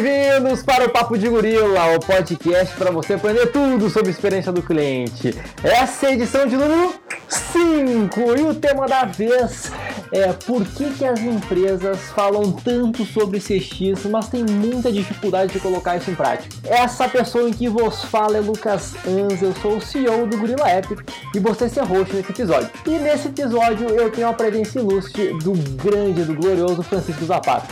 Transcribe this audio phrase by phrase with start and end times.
[0.00, 4.50] bem-vindos para o Papo de Gorila, o podcast para você aprender tudo sobre a experiência
[4.50, 5.32] do cliente.
[5.62, 6.94] Essa é a edição de número
[7.28, 9.70] 5 e o tema da vez
[10.14, 15.58] é por que, que as empresas falam tanto sobre CX, mas tem muita dificuldade de
[15.58, 16.54] colocar isso em prática.
[16.62, 20.70] Essa pessoa em que vos fala é Lucas Anz, eu sou o CEO do Gorila
[20.70, 21.00] Epic
[21.34, 22.70] e você ser host nesse episódio.
[22.86, 27.66] E nesse episódio eu tenho a presença ilustre do grande, do glorioso Francisco Zapata.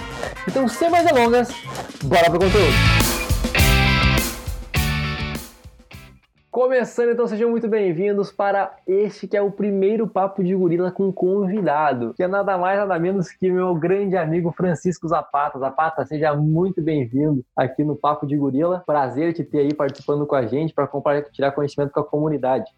[0.48, 1.48] Então, sem mais delongas,
[2.02, 3.01] bora pro conteúdo!
[6.52, 11.10] Começando, então sejam muito bem-vindos para este que é o primeiro Papo de Gorila com
[11.10, 15.58] convidado, que é nada mais nada menos que meu grande amigo Francisco Zapata.
[15.58, 18.82] Zapata, seja muito bem-vindo aqui no Papo de Gorila.
[18.84, 22.70] Prazer te ter aí participando com a gente para compartilhar conhecimento com a comunidade.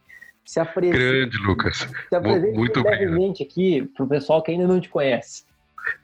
[0.44, 1.88] Se apresente, grande, Lucas.
[2.08, 5.42] Se apresente muito brevemente aqui para o pessoal que ainda não te conhece.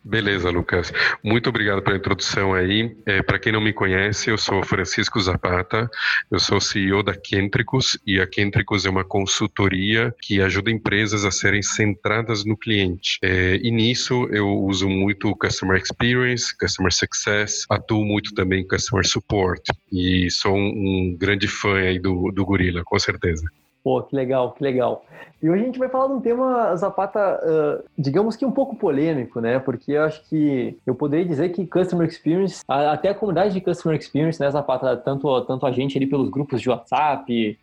[0.05, 0.93] Beleza, Lucas.
[1.23, 2.97] Muito obrigado pela introdução aí.
[3.07, 5.91] É, Para quem não me conhece, eu sou Francisco Zapata,
[6.31, 11.31] eu sou CEO da Kentricus e a Kentricus é uma consultoria que ajuda empresas a
[11.31, 13.19] serem centradas no cliente.
[13.23, 19.07] É, e nisso eu uso muito Customer Experience, Customer Success, atuo muito também em Customer
[19.07, 23.45] Support e sou um, um grande fã aí do, do Gorila, com certeza.
[23.83, 25.05] Pô, que legal, que legal.
[25.43, 28.77] E hoje a gente vai falar de um tema, Zapata, uh, digamos que um pouco
[28.77, 29.59] polêmico, né?
[29.59, 33.99] Porque eu acho que eu poderia dizer que Customer Experience, até a comunidade de Customer
[33.99, 37.59] Experience, né, Zapata, tanto, tanto a gente ali pelos grupos de WhatsApp,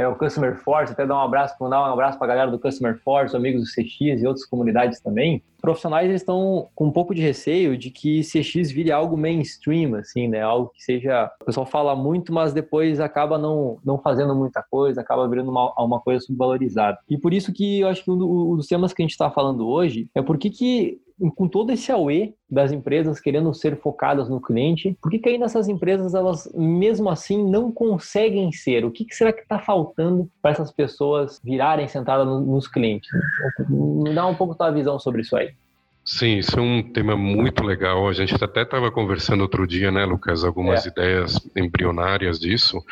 [0.00, 2.58] é, o Customer Force, até dar um abraço, mandar um abraço para a galera do
[2.58, 5.42] Customer Force, amigos do CX e outras comunidades também.
[5.60, 10.40] Profissionais estão com um pouco de receio de que CX vire algo mainstream, assim, né?
[10.40, 11.30] Algo que seja.
[11.42, 15.70] O pessoal fala muito, mas depois acaba não, não fazendo muita coisa, acaba virando uma,
[15.78, 16.96] uma coisa subvalorizada.
[17.08, 19.68] E por isso que eu acho que um dos temas que a gente está falando
[19.68, 20.98] hoje é por que, que
[21.34, 25.44] com todo esse AUE das empresas querendo ser focadas no cliente, por que, que ainda
[25.44, 28.84] essas empresas, elas mesmo assim não conseguem ser?
[28.84, 33.10] O que, que será que está faltando para essas pessoas virarem sentadas nos clientes?
[33.68, 35.50] Me dá um pouco tua visão sobre isso aí.
[36.04, 38.08] Sim, isso é um tema muito legal.
[38.08, 40.88] A gente até estava conversando outro dia, né, Lucas, algumas é.
[40.88, 42.82] ideias embrionárias disso.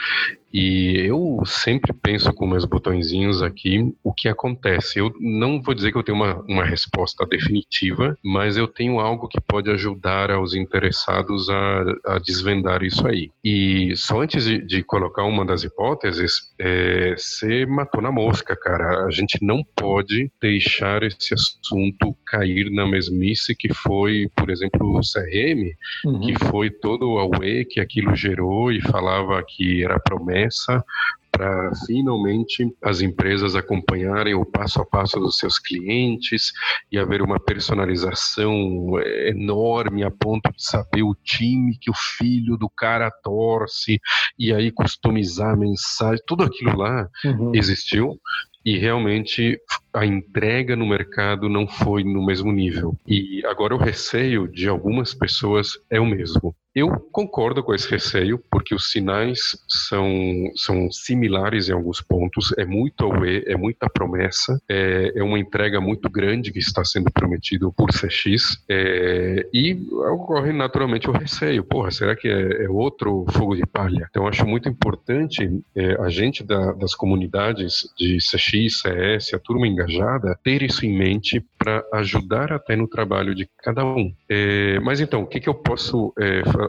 [0.52, 4.98] E eu sempre penso com meus botõezinhos aqui o que acontece.
[4.98, 9.28] Eu não vou dizer que eu tenho uma, uma resposta definitiva, mas eu tenho algo
[9.28, 13.30] que pode ajudar aos interessados a, a desvendar isso aí.
[13.44, 19.04] E só antes de, de colocar uma das hipóteses, é, você matou na mosca, cara.
[19.06, 25.00] A gente não pode deixar esse assunto cair na mesmice que foi, por exemplo, o
[25.00, 25.72] CRM,
[26.04, 26.20] uhum.
[26.20, 30.84] que foi todo o AUE que aquilo gerou e falava que era promessa promessa
[31.30, 36.52] para finalmente as empresas acompanharem o passo a passo dos seus clientes
[36.90, 42.68] e haver uma personalização enorme a ponto de saber o time que o filho do
[42.68, 44.00] cara torce
[44.38, 47.52] e aí customizar a mensagem, tudo aquilo lá uhum.
[47.54, 48.18] existiu
[48.64, 49.58] e realmente
[49.94, 52.96] a entrega no mercado não foi no mesmo nível.
[53.06, 56.54] E agora o receio de algumas pessoas é o mesmo.
[56.78, 60.08] Eu concordo com esse receio, porque os sinais são,
[60.54, 62.54] são similares em alguns pontos.
[62.56, 67.10] É muito AUE, é muita promessa, é, é uma entrega muito grande que está sendo
[67.10, 68.62] prometido por CX.
[68.68, 69.76] É, e
[70.12, 71.64] ocorre naturalmente o receio.
[71.64, 74.06] Porra, será que é, é outro fogo de palha?
[74.08, 79.66] Então, acho muito importante é, a gente da, das comunidades de CX, CS, a turma
[79.66, 84.14] engajada, ter isso em mente para ajudar até no trabalho de cada um.
[84.28, 86.14] É, mas então, o que, que eu posso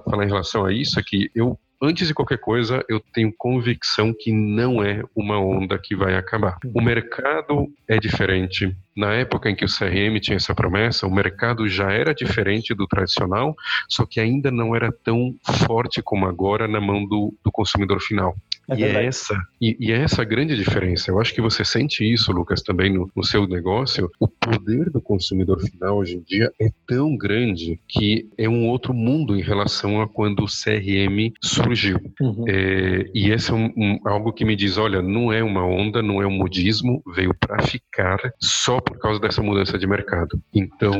[0.01, 4.13] falar em relação a isso é que eu antes de qualquer coisa, eu tenho convicção
[4.17, 6.57] que não é uma onda que vai acabar.
[6.73, 8.75] O mercado é diferente.
[8.95, 12.85] Na época em que o CRM tinha essa promessa, o mercado já era diferente do
[12.85, 13.55] tradicional,
[13.87, 15.33] só que ainda não era tão
[15.65, 18.35] forte como agora na mão do, do consumidor final.
[18.69, 21.09] É e, é essa, e, e, é essa a grande diferença.
[21.09, 24.09] Eu acho que você sente isso, Lucas, também no, no, seu negócio.
[24.19, 28.93] O poder do consumidor final hoje em dia é tão grande que é um outro
[28.93, 31.99] mundo em relação a quando o CRM surgiu.
[32.19, 32.45] Uhum.
[32.47, 36.01] É, e esse é um, um, algo que me diz: olha, não é uma onda,
[36.01, 40.41] não é um modismo, veio para ficar só por causa dessa mudança de mercado.
[40.53, 40.93] Então,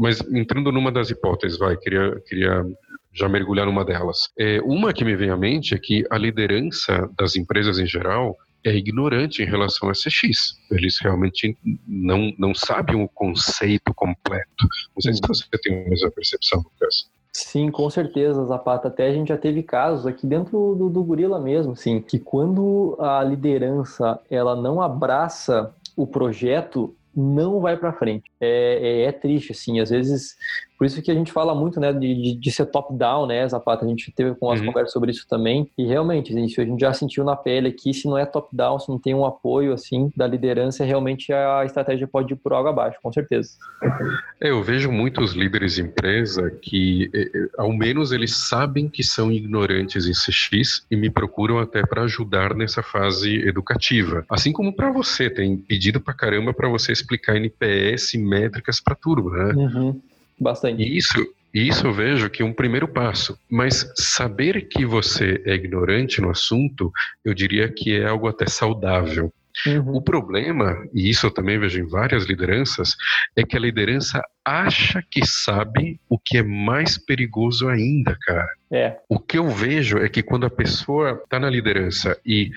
[0.00, 2.64] mas entrando numa das hipóteses, vai, queria, queria
[3.12, 4.30] já mergulhar numa delas.
[4.38, 8.36] É, uma que me vem à mente é que a liderança das empresas em geral
[8.64, 10.56] é ignorante em relação a CX.
[10.70, 11.56] Eles realmente
[11.86, 14.68] não, não sabem o conceito completo.
[14.94, 17.10] Não sei se você tem a mesma percepção, Lucas.
[17.32, 18.88] Sim, com certeza, Zapata.
[18.88, 22.94] Até a gente já teve casos aqui dentro do, do Gorila mesmo, assim, que quando
[23.00, 28.30] a liderança ela não abraça o projeto, não vai para frente.
[28.38, 29.80] É, é, é, triste, assim.
[29.80, 30.36] Às vezes,
[30.82, 33.84] Por isso que a gente fala muito, né, de, de ser top-down, né, Zapata?
[33.84, 34.66] A gente teve com as uhum.
[34.66, 35.70] conversas sobre isso também.
[35.78, 38.80] E realmente, a gente, a gente já sentiu na pele aqui, se não é top-down,
[38.80, 42.70] se não tem um apoio, assim, da liderança, realmente a estratégia pode ir por água
[42.70, 43.50] abaixo, com certeza.
[44.40, 49.04] É, eu vejo muitos líderes de empresa que, é, é, ao menos, eles sabem que
[49.04, 54.24] são ignorantes em CX e me procuram até para ajudar nessa fase educativa.
[54.28, 58.96] Assim como para você, tem pedido para caramba para você explicar NPS e métricas para
[58.96, 59.54] turma, né?
[59.54, 60.02] Uhum.
[60.42, 60.82] Bastante.
[60.82, 63.38] Isso, isso eu vejo que é um primeiro passo.
[63.48, 66.92] Mas saber que você é ignorante no assunto,
[67.24, 69.32] eu diria que é algo até saudável.
[69.66, 69.96] Uhum.
[69.96, 72.96] O problema, e isso eu também vejo em várias lideranças,
[73.36, 78.48] é que a liderança acha que sabe o que é mais perigoso ainda, cara.
[78.72, 78.96] É.
[79.08, 82.50] O que eu vejo é que quando a pessoa está na liderança e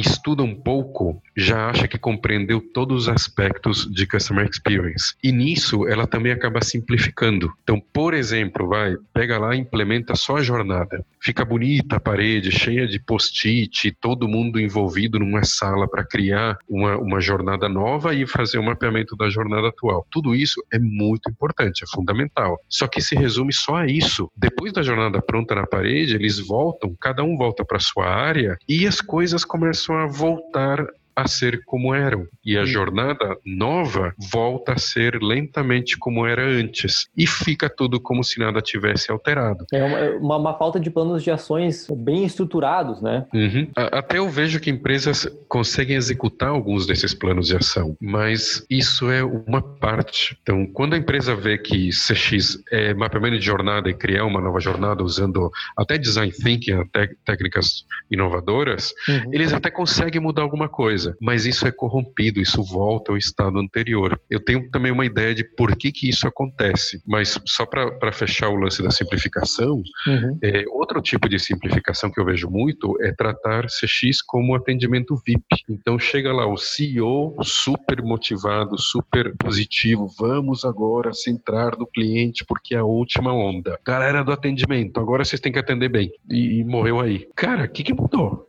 [0.00, 5.14] estuda um pouco, já acha que compreendeu todos os aspectos de customer experience.
[5.22, 7.52] E nisso ela também acaba simplificando.
[7.62, 11.04] Então, por exemplo, vai, pega lá e implementa só a jornada.
[11.24, 16.98] Fica bonita a parede, cheia de post-it, todo mundo envolvido numa sala para criar uma,
[16.98, 20.06] uma jornada nova e fazer um mapeamento da jornada atual.
[20.10, 22.60] Tudo isso é muito importante, é fundamental.
[22.68, 24.30] Só que se resume só a isso.
[24.36, 28.86] Depois da jornada pronta na parede, eles voltam, cada um volta para sua área e
[28.86, 30.86] as coisas começam a voltar
[31.16, 32.26] a ser como eram.
[32.44, 37.08] E a jornada nova volta a ser lentamente como era antes.
[37.16, 39.64] E fica tudo como se nada tivesse alterado.
[39.72, 43.26] É uma, uma, uma falta de planos de ações bem estruturados, né?
[43.32, 43.68] Uhum.
[43.74, 49.22] Até eu vejo que empresas conseguem executar alguns desses planos de ação, mas isso é
[49.22, 50.36] uma parte.
[50.42, 54.60] Então, quando a empresa vê que CX é mapeamento de jornada e criar uma nova
[54.60, 59.30] jornada usando até design thinking, até técnicas inovadoras, uhum.
[59.32, 63.58] eles até conseguem mudar alguma coisa coisa, mas isso é corrompido, isso volta ao estado
[63.58, 64.18] anterior.
[64.30, 68.48] Eu tenho também uma ideia de por que, que isso acontece, mas só para fechar
[68.48, 70.38] o lance da simplificação, uhum.
[70.42, 75.44] é, outro tipo de simplificação que eu vejo muito é tratar CX como atendimento VIP.
[75.68, 82.74] Então chega lá o CEO super motivado, super positivo, vamos agora centrar no cliente porque
[82.74, 83.78] é a última onda.
[83.84, 86.10] Galera do atendimento, agora vocês têm que atender bem.
[86.30, 87.28] E, e morreu aí.
[87.34, 88.48] Cara, o que, que mudou?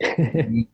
[0.00, 0.66] Não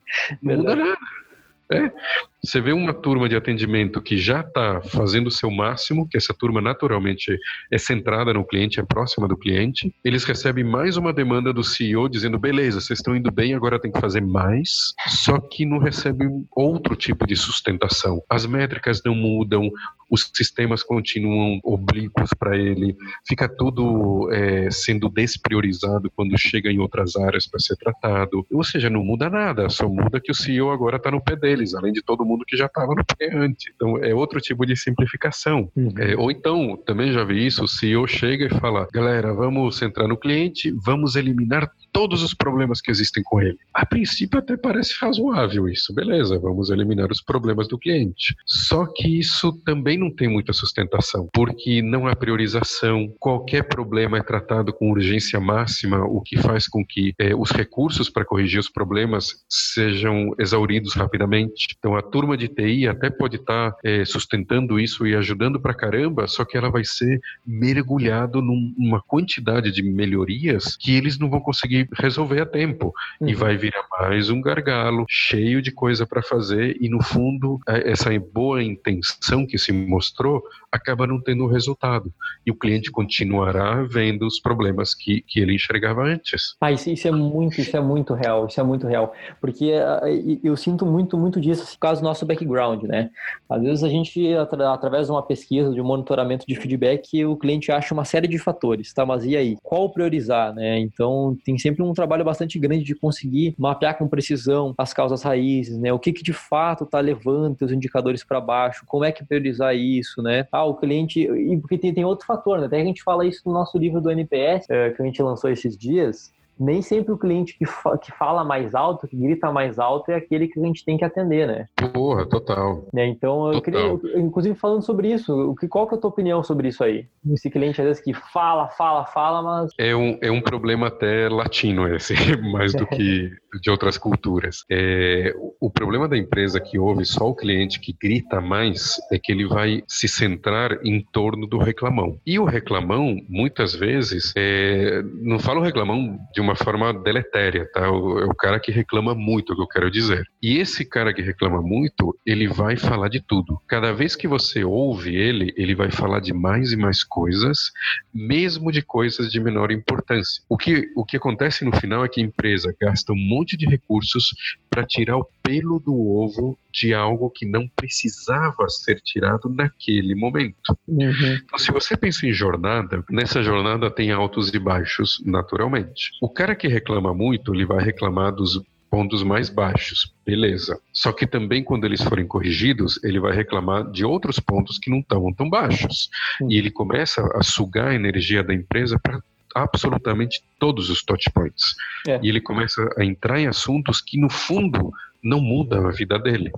[0.56, 1.94] muda nada.
[2.44, 6.34] Você vê uma turma de atendimento que já está fazendo o seu máximo, que essa
[6.34, 7.38] turma naturalmente
[7.70, 9.94] é centrada no cliente, é próxima do cliente.
[10.04, 13.92] Eles recebem mais uma demanda do CEO dizendo: beleza, vocês estão indo bem, agora tem
[13.92, 14.92] que fazer mais.
[15.06, 18.20] Só que não recebem outro tipo de sustentação.
[18.28, 19.70] As métricas não mudam,
[20.10, 22.94] os sistemas continuam oblíquos para ele,
[23.26, 28.44] fica tudo é, sendo despriorizado quando chega em outras áreas para ser tratado.
[28.52, 31.74] Ou seja, não muda nada, só muda que o CEO agora está no pé deles,
[31.74, 33.72] além de todo mundo que já estava no pé antes.
[33.74, 35.70] Então, é outro tipo de simplificação.
[35.76, 35.92] Uhum.
[35.98, 40.08] É, ou então, também já vi isso, o CEO chega e fala, galera, vamos centrar
[40.08, 43.58] no cliente, vamos eliminar todos os problemas que existem com ele.
[43.72, 48.34] A princípio até parece razoável isso, beleza, vamos eliminar os problemas do cliente.
[48.46, 54.22] Só que isso também não tem muita sustentação, porque não há priorização, qualquer problema é
[54.22, 58.70] tratado com urgência máxima, o que faz com que é, os recursos para corrigir os
[58.70, 61.76] problemas sejam exauridos rapidamente.
[61.78, 66.26] Então a turma de TI até pode estar tá, sustentando isso e ajudando para caramba,
[66.26, 71.81] só que ela vai ser mergulhado numa quantidade de melhorias que eles não vão conseguir
[71.98, 72.92] resolver a tempo.
[73.20, 73.28] Uhum.
[73.28, 77.90] E vai virar mais um gargalo cheio de coisa para fazer e no fundo é,
[77.90, 82.12] essa boa intenção que se mostrou acaba não tendo resultado.
[82.46, 86.56] E o cliente continuará vendo os problemas que, que ele enxergava antes.
[86.60, 89.14] Ah, isso, isso é muito, isso é muito real, isso é muito real.
[89.40, 93.10] Porque uh, eu sinto muito, muito disso por causa do nosso background, né?
[93.48, 97.36] Às vezes a gente, atra através de uma pesquisa, de um monitoramento de feedback, o
[97.36, 99.04] cliente acha uma série de fatores, tá?
[99.04, 99.56] Mas e aí?
[99.62, 100.78] Qual priorizar, né?
[100.78, 105.22] Então tem sempre sempre um trabalho bastante grande de conseguir mapear com precisão as causas
[105.22, 105.92] raízes, né?
[105.92, 109.74] O que, que de fato está levando os indicadores para baixo, como é que priorizar
[109.74, 110.46] isso, né?
[110.52, 111.20] Ah, o cliente.
[111.20, 112.66] E porque tem, tem outro fator, né?
[112.66, 115.50] Até a gente fala isso no nosso livro do NPS, é, que a gente lançou
[115.50, 119.78] esses dias nem sempre o cliente que, fa que fala mais alto, que grita mais
[119.78, 121.66] alto, é aquele que a gente tem que atender, né?
[121.92, 122.86] Porra, total.
[122.92, 123.06] Né?
[123.06, 123.98] Então, eu total.
[123.98, 126.84] queria, inclusive falando sobre isso, o que, qual que é a tua opinião sobre isso
[126.84, 127.06] aí?
[127.32, 129.70] Esse cliente às vezes que fala, fala, fala, mas...
[129.78, 132.14] É um, é um problema até latino esse,
[132.52, 134.64] mais do que de outras culturas.
[134.70, 139.32] É, o problema da empresa que ouve só o cliente que grita mais é que
[139.32, 142.18] ele vai se centrar em torno do reclamão.
[142.26, 147.90] E o reclamão, muitas vezes, é, não falo reclamão de uma uma forma deletéria, tá?
[147.90, 150.24] O, é o cara que reclama muito, é o que eu quero dizer.
[150.42, 153.60] E esse cara que reclama muito, ele vai falar de tudo.
[153.66, 157.72] Cada vez que você ouve ele, ele vai falar de mais e mais coisas,
[158.12, 160.42] mesmo de coisas de menor importância.
[160.48, 163.66] O que, o que acontece no final é que a empresa gasta um monte de
[163.66, 164.34] recursos
[164.68, 170.76] para tirar o pelo do ovo de algo que não precisava ser tirado naquele momento.
[170.88, 171.38] Uhum.
[171.44, 176.12] Então, se você pensa em jornada, nessa jornada tem altos e baixos, naturalmente.
[176.22, 178.60] O cara que reclama muito, ele vai reclamar dos
[178.90, 180.78] pontos mais baixos, beleza.
[180.92, 184.98] Só que também quando eles forem corrigidos, ele vai reclamar de outros pontos que não
[184.98, 186.10] estão tão baixos.
[186.40, 186.52] Uhum.
[186.52, 189.18] E ele começa a sugar a energia da empresa para
[189.54, 191.74] absolutamente todos os touch points.
[192.06, 192.20] É.
[192.22, 196.52] E ele começa a entrar em assuntos que no fundo não mudam a vida dele.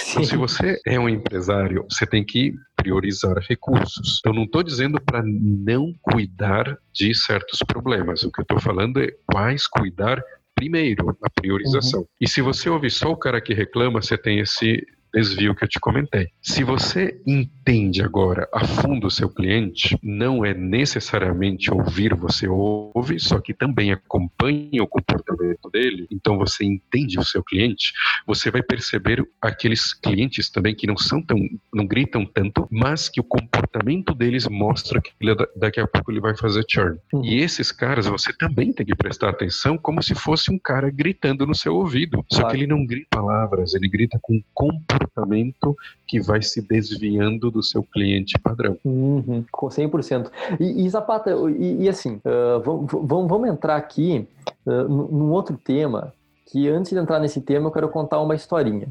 [0.00, 0.10] Sim.
[0.10, 2.54] Então, se você é um empresário, você tem que
[2.86, 4.20] priorizar recursos.
[4.24, 8.22] Eu não estou dizendo para não cuidar de certos problemas.
[8.22, 10.22] O que eu estou falando é quais cuidar
[10.54, 12.00] primeiro, a priorização.
[12.00, 12.06] Uhum.
[12.20, 15.68] E se você ouvir só o cara que reclama, você tem esse desvio que eu
[15.68, 16.28] te comentei.
[16.40, 17.20] Se você
[17.66, 23.52] entende agora a fundo o seu cliente, não é necessariamente ouvir, você ouve, só que
[23.52, 27.92] também acompanha o comportamento dele, então você entende o seu cliente,
[28.24, 31.38] você vai perceber aqueles clientes também que não são tão,
[31.74, 36.20] não gritam tanto, mas que o comportamento deles mostra que ele, daqui a pouco ele
[36.20, 36.98] vai fazer churn.
[37.12, 37.24] Uhum.
[37.24, 41.44] E esses caras você também tem que prestar atenção como se fosse um cara gritando
[41.44, 42.24] no seu ouvido.
[42.30, 42.50] Só claro.
[42.54, 47.62] que ele não grita palavras, ele grita com comportamento comportamento que vai se desviando do
[47.62, 48.76] seu cliente padrão.
[48.84, 50.30] Uhum, com 100%.
[50.60, 52.60] E, e Zapata, e, e assim, uh,
[52.92, 54.28] vamos, vamos entrar aqui
[54.66, 56.12] uh, num outro tema,
[56.50, 58.88] que antes de entrar nesse tema eu quero contar uma historinha.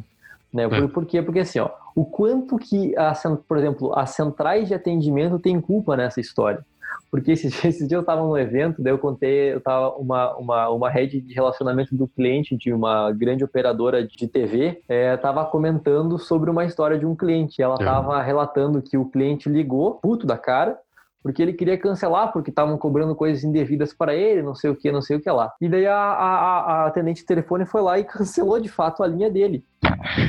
[0.52, 0.68] Né?
[0.68, 0.88] Por, é.
[0.88, 1.22] por quê?
[1.22, 3.14] Porque assim, ó, o quanto que, a,
[3.48, 6.66] por exemplo, as centrais de atendimento têm culpa nessa história.
[7.12, 10.70] Porque esses, esses dias eu estava num evento, daí eu contei, eu tava uma, uma,
[10.70, 16.18] uma rede de relacionamento do cliente de uma grande operadora de TV, estava é, comentando
[16.18, 17.62] sobre uma história de um cliente.
[17.62, 18.24] Ela estava é.
[18.24, 20.78] relatando que o cliente ligou, puto da cara,
[21.26, 24.92] porque ele queria cancelar, porque estavam cobrando coisas indevidas para ele, não sei o que,
[24.92, 25.52] não sei o que lá.
[25.60, 29.08] E daí a, a, a atendente de telefone foi lá e cancelou de fato a
[29.08, 29.66] linha dele.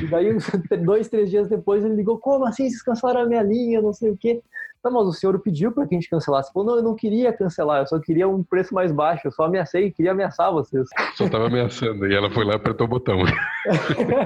[0.03, 0.35] E daí,
[0.83, 2.67] dois, três dias depois, ele ligou: Como assim?
[2.71, 3.83] Vocês cancelaram a minha linha?
[3.83, 4.43] Não sei o quê.
[4.87, 6.53] Não, mas o senhor pediu para que a gente cancelasse.
[6.53, 9.43] Falou, não, eu não queria cancelar, eu só queria um preço mais baixo, eu só
[9.43, 10.89] ameacei, queria ameaçar vocês.
[11.17, 13.19] Só estava ameaçando, e ela foi lá e apertou o botão.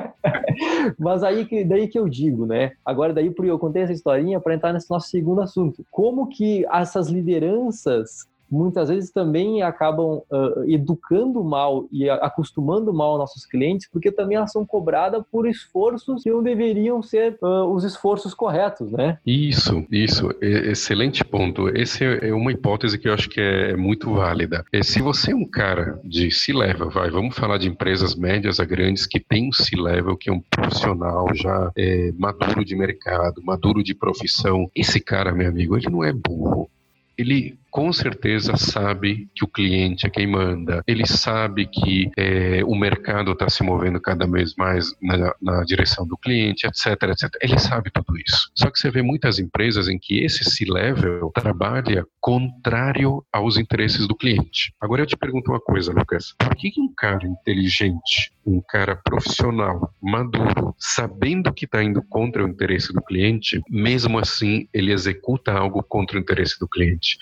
[0.98, 2.72] mas aí que, daí que eu digo, né?
[2.84, 5.82] Agora daí eu contei essa historinha para entrar nesse nosso segundo assunto.
[5.90, 13.46] Como que essas lideranças muitas vezes também acabam uh, educando mal e acostumando mal nossos
[13.46, 18.34] clientes, porque também elas são cobradas por esforços que não deveriam ser uh, os esforços
[18.34, 19.18] corretos, né?
[19.24, 21.68] Isso, isso, excelente ponto.
[21.68, 24.64] Essa é uma hipótese que eu acho que é muito válida.
[24.72, 28.64] É, se você é um cara de C-level, vai, vamos falar de empresas médias a
[28.64, 33.82] grandes que tem um C-level, que é um profissional já é, maduro de mercado, maduro
[33.82, 36.68] de profissão, esse cara, meu amigo, ele não é burro
[37.20, 42.74] ele com certeza sabe que o cliente é quem manda, ele sabe que é, o
[42.74, 47.30] mercado está se movendo cada vez mais na, na, direção do cliente, etc, etc.
[47.40, 48.50] Ele sabe tudo isso.
[48.54, 54.16] Só que você vê muitas empresas em que esse C-level trabalha contrário aos interesses do
[54.16, 54.74] cliente.
[54.80, 59.92] Agora eu te pergunto uma coisa, Lucas: por que um cara inteligente, um cara profissional,
[60.02, 65.82] maduro, sabendo que está indo contra o interesse do cliente, mesmo assim ele executa algo
[65.82, 67.18] contra o interesse do cliente?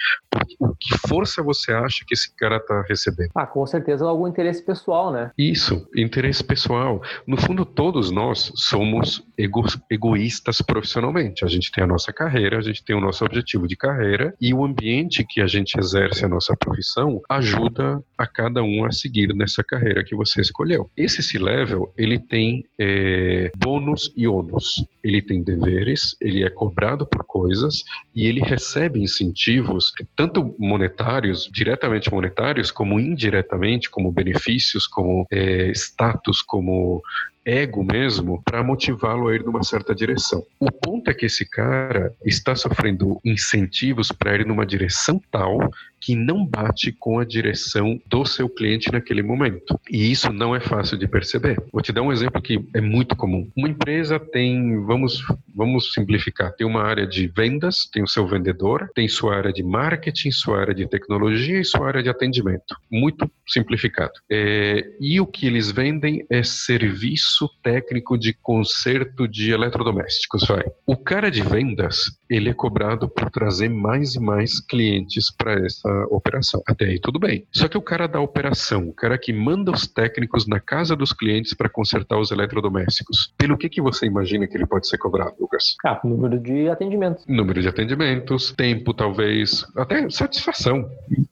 [0.78, 3.30] Que força você acha que esse cara está recebendo?
[3.34, 5.30] Ah, com certeza algum interesse pessoal, né?
[5.36, 7.02] Isso, interesse pessoal.
[7.26, 11.44] No fundo, todos nós somos ego egoístas profissionalmente.
[11.44, 14.52] A gente tem a nossa carreira, a gente tem o nosso objetivo de carreira e
[14.54, 19.34] o ambiente que a gente exerce a nossa profissão ajuda a cada um a seguir
[19.34, 20.90] nessa carreira que você escolheu.
[20.96, 24.84] Esse C-level, ele tem é, bônus e ônus.
[25.02, 30.27] Ele tem deveres, ele é cobrado por coisas e ele recebe incentivos, tanto
[30.58, 37.02] monetários, diretamente monetários, como indiretamente, como benefícios, como é, status, como
[37.44, 40.44] ego mesmo para motivá-lo a ir numa certa direção.
[40.60, 45.58] O ponto é que esse cara está sofrendo incentivos para ir numa direção tal
[46.00, 49.78] que não bate com a direção do seu cliente naquele momento.
[49.90, 51.62] E isso não é fácil de perceber.
[51.72, 53.50] Vou te dar um exemplo que é muito comum.
[53.56, 55.22] Uma empresa tem, vamos,
[55.54, 59.62] vamos simplificar, tem uma área de vendas, tem o seu vendedor, tem sua área de
[59.62, 62.76] marketing, sua área de tecnologia e sua área de atendimento.
[62.90, 64.12] Muito simplificado.
[64.30, 70.64] É, e o que eles vendem é serviço técnico de conserto de eletrodomésticos, vai.
[70.86, 76.06] O cara de vendas ele é cobrado por trazer mais e mais clientes para essa
[76.10, 76.62] operação.
[76.66, 77.46] Até aí tudo bem.
[77.52, 81.12] Só que o cara da operação, o cara que manda os técnicos na casa dos
[81.12, 85.34] clientes para consertar os eletrodomésticos, pelo que que você imagina que ele pode ser cobrado,
[85.40, 85.76] Lucas?
[85.84, 87.24] Ah, número de atendimentos.
[87.26, 90.88] Número de atendimentos, tempo talvez, até satisfação.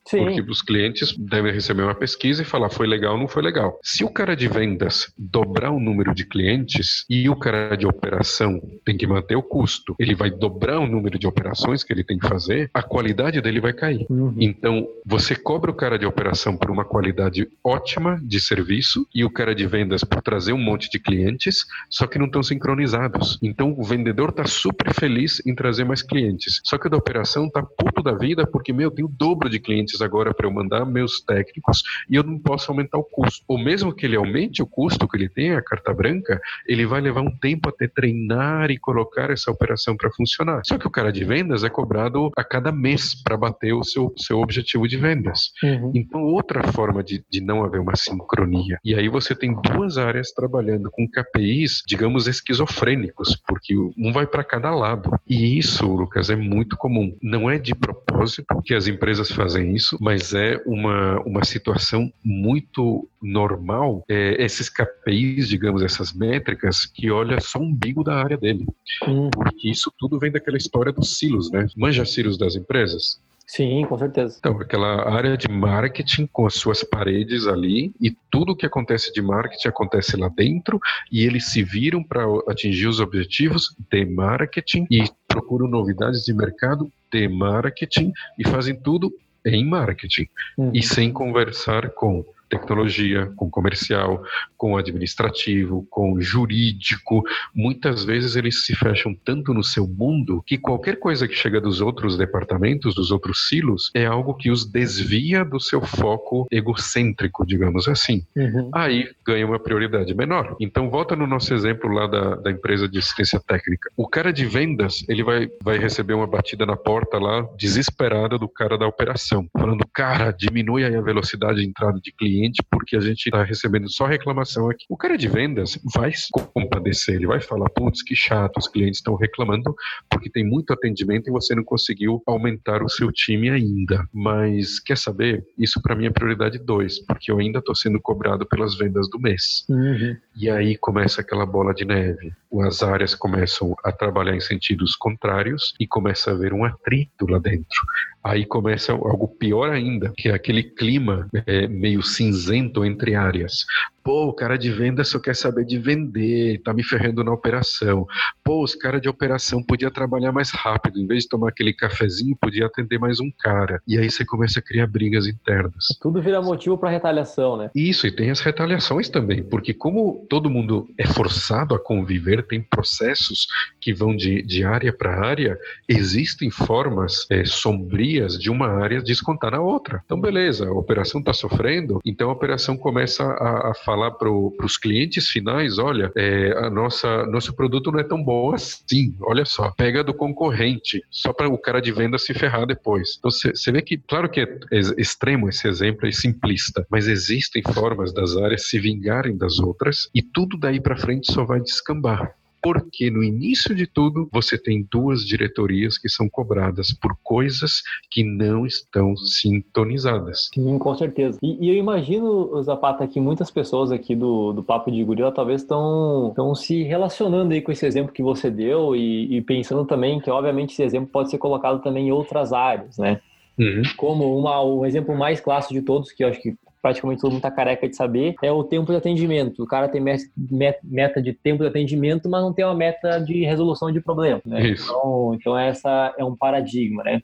[0.06, 0.24] Sim.
[0.24, 3.78] Porque os clientes devem receber uma pesquisa e falar foi legal ou não foi legal.
[3.82, 8.60] Se o cara de vendas dobrar o número de clientes e o cara de operação
[8.84, 12.18] tem que manter o custo, ele vai dobrar o número de operações que ele tem
[12.18, 14.06] que fazer, a qualidade dele vai cair.
[14.08, 14.34] Uhum.
[14.38, 19.30] Então, você cobra o cara de operação por uma qualidade ótima de serviço e o
[19.30, 23.38] cara de vendas por trazer um monte de clientes, só que não estão sincronizados.
[23.42, 26.60] Então, o vendedor está super feliz em trazer mais clientes.
[26.64, 29.58] Só que o da operação está puto da vida porque, meu, tem o dobro de
[29.58, 33.44] clientes agora para eu mandar meus técnicos e eu não posso aumentar o custo.
[33.48, 37.00] Ou mesmo que ele aumente o custo que ele tem, a carta branca, ele vai
[37.00, 40.62] levar um tempo até treinar e colocar essa operação para funcionar.
[40.76, 44.12] Só que o cara de vendas é cobrado a cada mês para bater o seu,
[44.14, 45.52] seu objetivo de vendas.
[45.64, 45.90] Uhum.
[45.94, 48.78] Então, outra forma de, de não haver uma sincronia.
[48.84, 54.44] E aí você tem duas áreas trabalhando com KPIs, digamos, esquizofrênicos, porque um vai para
[54.44, 55.18] cada lado.
[55.26, 57.16] E isso, Lucas, é muito comum.
[57.22, 63.08] Não é de propósito que as empresas fazem isso, mas é uma, uma situação muito
[63.22, 64.04] normal.
[64.08, 68.66] É, esses KPIs, digamos, essas métricas, que olha só o umbigo da área dele.
[69.06, 69.30] Uhum.
[69.30, 71.66] Porque isso tudo vem daquela história dos silos, né?
[71.76, 73.20] Manja silos das empresas?
[73.46, 74.36] Sim, com certeza.
[74.40, 79.22] Então, aquela área de marketing com as suas paredes ali e tudo que acontece de
[79.22, 80.80] marketing acontece lá dentro
[81.12, 86.90] e eles se viram para atingir os objetivos de marketing e procuram novidades de mercado
[87.12, 89.12] de marketing e fazem tudo
[89.44, 90.26] em marketing
[90.58, 90.72] uhum.
[90.74, 94.22] e sem conversar com tecnologia, com comercial,
[94.56, 97.22] com administrativo, com jurídico.
[97.54, 101.80] Muitas vezes eles se fecham tanto no seu mundo que qualquer coisa que chega dos
[101.80, 107.88] outros departamentos, dos outros silos, é algo que os desvia do seu foco egocêntrico, digamos
[107.88, 108.24] assim.
[108.36, 108.70] Uhum.
[108.72, 110.56] Aí ganha uma prioridade menor.
[110.60, 113.90] Então, volta no nosso exemplo lá da, da empresa de assistência técnica.
[113.96, 118.48] O cara de vendas, ele vai, vai receber uma batida na porta lá, desesperada do
[118.48, 122.96] cara da operação, falando, cara, diminui aí a velocidade de entrada de cliente cliente porque
[122.96, 124.84] a gente está recebendo só reclamação aqui.
[124.88, 126.12] O cara de vendas vai
[126.52, 129.74] compadecer, ele vai falar, putz, que chato, os clientes estão reclamando
[130.10, 134.06] porque tem muito atendimento e você não conseguiu aumentar o seu time ainda.
[134.12, 135.44] Mas quer saber?
[135.58, 139.18] Isso para mim é prioridade dois, porque eu ainda estou sendo cobrado pelas vendas do
[139.18, 139.64] mês.
[139.68, 140.16] Uhum.
[140.36, 142.32] E aí começa aquela bola de neve.
[142.64, 147.38] As áreas começam a trabalhar em sentidos contrários e começa a haver um atrito lá
[147.38, 147.84] dentro.
[148.22, 153.64] Aí começa algo pior ainda, que é aquele clima é, meio cinzento entre áreas.
[154.02, 158.06] Pô, o cara de venda só quer saber de vender, tá me ferrando na operação.
[158.44, 162.36] Pô, os caras de operação podia trabalhar mais rápido, em vez de tomar aquele cafezinho,
[162.40, 163.82] podia atender mais um cara.
[163.86, 165.86] E aí você começa a criar brigas internas.
[166.00, 167.70] Tudo vira motivo para retaliação, né?
[167.74, 172.62] Isso, e tem as retaliações também, porque como todo mundo é forçado a conviver, tem
[172.62, 173.46] processos
[173.80, 179.52] que vão de, de área para área, existem formas é, sombrias de uma área descontar
[179.52, 180.02] na outra.
[180.04, 184.76] Então, beleza, a operação está sofrendo, então a operação começa a, a falar para os
[184.76, 189.14] clientes finais, olha, é, a nossa nosso produto não é tão bom assim.
[189.20, 193.16] Olha só, pega do concorrente, só para o cara de venda se ferrar depois.
[193.18, 194.58] Então você vê que, claro que é
[194.98, 200.22] extremo esse exemplo, é simplista, mas existem formas das áreas se vingarem das outras e
[200.22, 205.24] tudo daí para frente só vai descambar porque no início de tudo você tem duas
[205.24, 210.50] diretorias que são cobradas por coisas que não estão sintonizadas.
[210.52, 211.38] Sim, com certeza.
[211.42, 215.62] E, e eu imagino, Zapata, que muitas pessoas aqui do, do Papo de Gorila talvez
[215.62, 220.30] estão se relacionando aí com esse exemplo que você deu e, e pensando também que,
[220.30, 223.20] obviamente, esse exemplo pode ser colocado também em outras áreas, né?
[223.58, 223.82] Uhum.
[223.96, 226.54] Como uma, um exemplo mais clássico de todos, que eu acho que
[226.86, 229.60] praticamente todo mundo tá careca de saber, é o tempo de atendimento.
[229.60, 233.90] O cara tem meta de tempo de atendimento, mas não tem uma meta de resolução
[233.90, 234.40] de problema.
[234.46, 234.68] Né?
[234.70, 237.20] Então, então essa é um paradigma, né?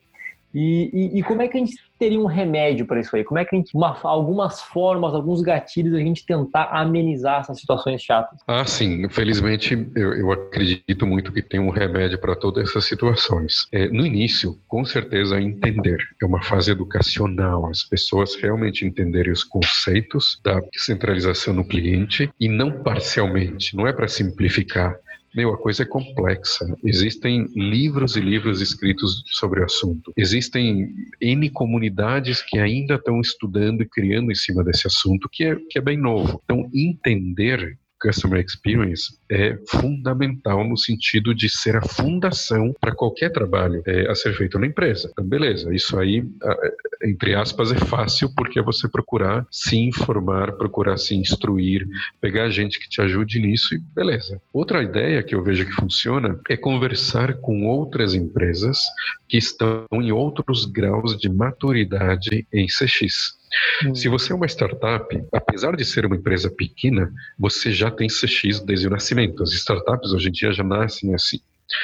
[0.55, 3.25] E, e, e, como é que a gente teria um remédio para isso aí?
[3.25, 7.59] Como é que a gente, uma, algumas formas, alguns gatilhos, a gente tentar amenizar essas
[7.59, 8.41] situações chatas?
[8.47, 9.05] Ah, sim.
[9.05, 13.67] Infelizmente, eu, eu acredito muito que tem um remédio para todas essas situações.
[13.73, 15.99] É, no início, com certeza, entender.
[16.21, 17.67] É uma fase educacional.
[17.67, 23.77] As pessoas realmente entenderem os conceitos da centralização no cliente e não parcialmente.
[23.77, 24.97] Não é para simplificar
[25.35, 26.67] meu, a coisa é complexa.
[26.85, 30.13] Existem livros e livros escritos sobre o assunto.
[30.17, 35.57] Existem N comunidades que ainda estão estudando e criando em cima desse assunto, que é,
[35.71, 36.41] que é bem novo.
[36.45, 43.83] Então, entender Customer Experience é fundamental no sentido de ser a fundação para qualquer trabalho
[43.87, 45.09] é, a ser feito na empresa.
[45.13, 46.25] Então, beleza, isso aí,
[47.03, 51.87] entre aspas, é fácil porque é você procurar se informar, procurar se instruir,
[52.21, 54.41] pegar gente que te ajude nisso e beleza.
[54.53, 58.81] Outra ideia que eu vejo que funciona é conversar com outras empresas
[59.29, 63.42] que estão em outros graus de maturidade em CX.
[63.85, 63.95] Hum.
[63.95, 68.61] Se você é uma startup, apesar de ser uma empresa pequena, você já tem CX
[68.61, 69.43] desde o nascimento.
[69.43, 71.41] As startups hoje em dia já nascem assim.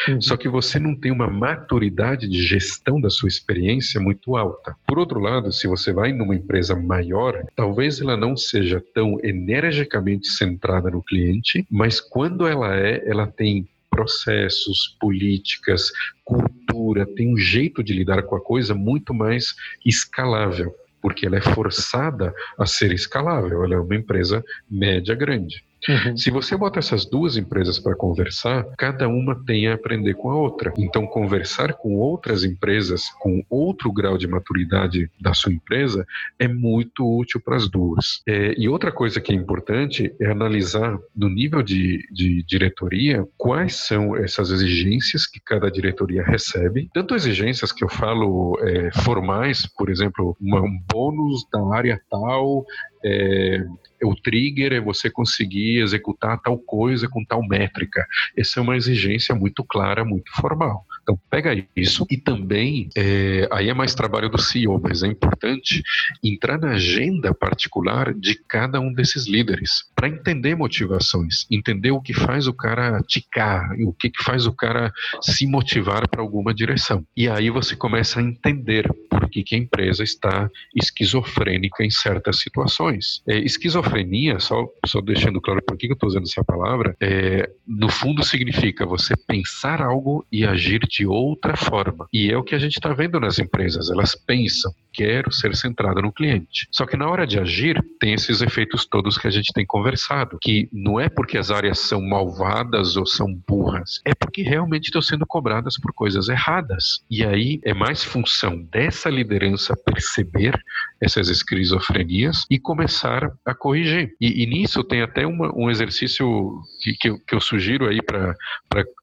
[0.09, 0.21] Uhum.
[0.21, 4.77] Só que você não tem uma maturidade de gestão da sua experiência muito alta.
[4.87, 10.29] Por outro lado, se você vai numa empresa maior, talvez ela não seja tão energicamente
[10.29, 15.91] centrada no cliente, mas quando ela é, ela tem processos, políticas,
[16.25, 19.55] cultura, tem um jeito de lidar com a coisa muito mais
[19.85, 25.65] escalável porque ela é forçada a ser escalável, ela é uma empresa média grande.
[25.89, 26.17] Uhum.
[26.17, 30.37] Se você bota essas duas empresas para conversar, cada uma tem a aprender com a
[30.37, 30.73] outra.
[30.79, 36.07] Então, conversar com outras empresas com outro grau de maturidade da sua empresa
[36.39, 38.23] é muito útil para as duas.
[38.27, 43.75] É, e outra coisa que é importante é analisar no nível de, de diretoria quais
[43.75, 49.91] são essas exigências que cada diretoria recebe, tanto exigências que eu falo é, formais, por
[49.91, 52.65] exemplo, um bônus da área tal,
[53.05, 53.65] é,
[54.03, 58.07] o trigger é você conseguir executar tal coisa com tal métrica.
[58.37, 60.85] Essa é uma exigência muito clara, muito formal.
[61.09, 65.83] Então, pega isso e também, é, aí é mais trabalho do CEO, mas é importante
[66.23, 72.13] entrar na agenda particular de cada um desses líderes para entender motivações, entender o que
[72.13, 74.93] faz o cara ticar, o que, que faz o cara
[75.23, 77.03] se motivar para alguma direção.
[77.17, 82.41] E aí você começa a entender por que, que a empresa está esquizofrênica em certas
[82.41, 83.23] situações.
[83.27, 87.51] É, esquizofrenia, só, só deixando claro por que, que eu estou usando essa palavra, é,
[87.67, 92.09] no fundo significa você pensar algo e agir de outra forma.
[92.13, 93.89] E é o que a gente está vendo nas empresas.
[93.89, 96.67] Elas pensam, quero ser centrada no cliente.
[96.73, 100.39] Só que na hora de agir, tem esses efeitos todos que a gente tem conversado,
[100.43, 105.01] que não é porque as áreas são malvadas ou são burras, é porque realmente estão
[105.01, 107.01] sendo cobradas por coisas erradas.
[107.09, 110.61] E aí é mais função dessa liderança perceber
[111.01, 114.17] essas esquizofrenias e começar a corrigir.
[114.21, 118.03] E, e nisso tem até uma, um exercício que, que, eu, que eu sugiro aí
[118.03, 118.35] para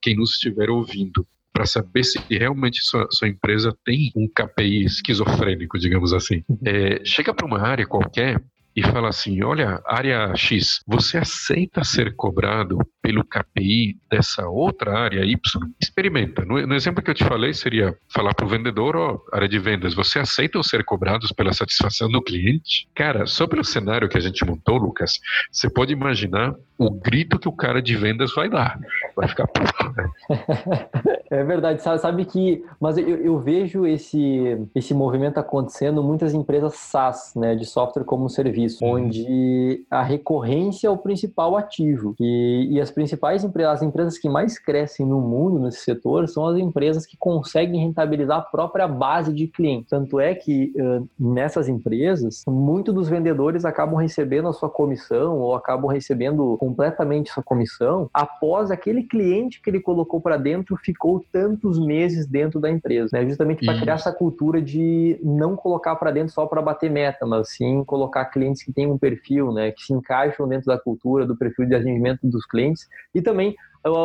[0.02, 5.80] quem nos estiver ouvindo para saber se realmente sua, sua, empresa tem um KPI esquizofrênico,
[5.80, 6.44] digamos assim.
[6.50, 6.60] Uhum.
[6.66, 8.44] É, chega para uma área qualquer
[8.76, 15.24] e fala assim: olha, área X, você aceita ser cobrado pelo KPI dessa outra área
[15.24, 15.40] Y?
[15.80, 16.44] Experimenta.
[16.44, 19.48] No, no exemplo que eu te falei, seria falar para o vendedor: ó, oh, área
[19.48, 22.88] de vendas, você aceita ser cobrados pela satisfação do cliente?
[22.96, 25.20] Cara, só pelo cenário que a gente montou, Lucas,
[25.52, 28.80] você pode imaginar o grito que o cara de vendas vai dar.
[29.16, 30.10] Vai ficar puto, né?
[31.32, 32.64] É verdade, sabe, sabe que.
[32.80, 38.04] Mas eu, eu, vejo esse, esse movimento acontecendo em muitas empresas SaaS, né, de software
[38.04, 38.92] como serviço, uhum.
[38.92, 42.16] onde a recorrência é o principal ativo.
[42.20, 46.48] E, e as principais empresas, as empresas que mais crescem no mundo nesse setor são
[46.48, 49.90] as empresas que conseguem rentabilizar a própria base de clientes.
[49.90, 55.54] Tanto é que uh, nessas empresas, muitos dos vendedores acabam recebendo a sua comissão ou
[55.54, 61.78] acabam recebendo completamente sua comissão após aquele cliente que ele colocou para dentro ficou tantos
[61.78, 63.26] meses dentro da empresa, né?
[63.28, 67.50] Justamente para criar essa cultura de não colocar para dentro só para bater meta, mas
[67.50, 69.72] sim colocar clientes que têm um perfil, né?
[69.72, 73.56] Que se encaixam dentro da cultura, do perfil de atendimento dos clientes e também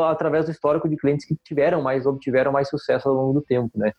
[0.08, 3.70] através do histórico de clientes que tiveram mais, obtiveram mais sucesso ao longo do tempo,
[3.74, 3.92] né?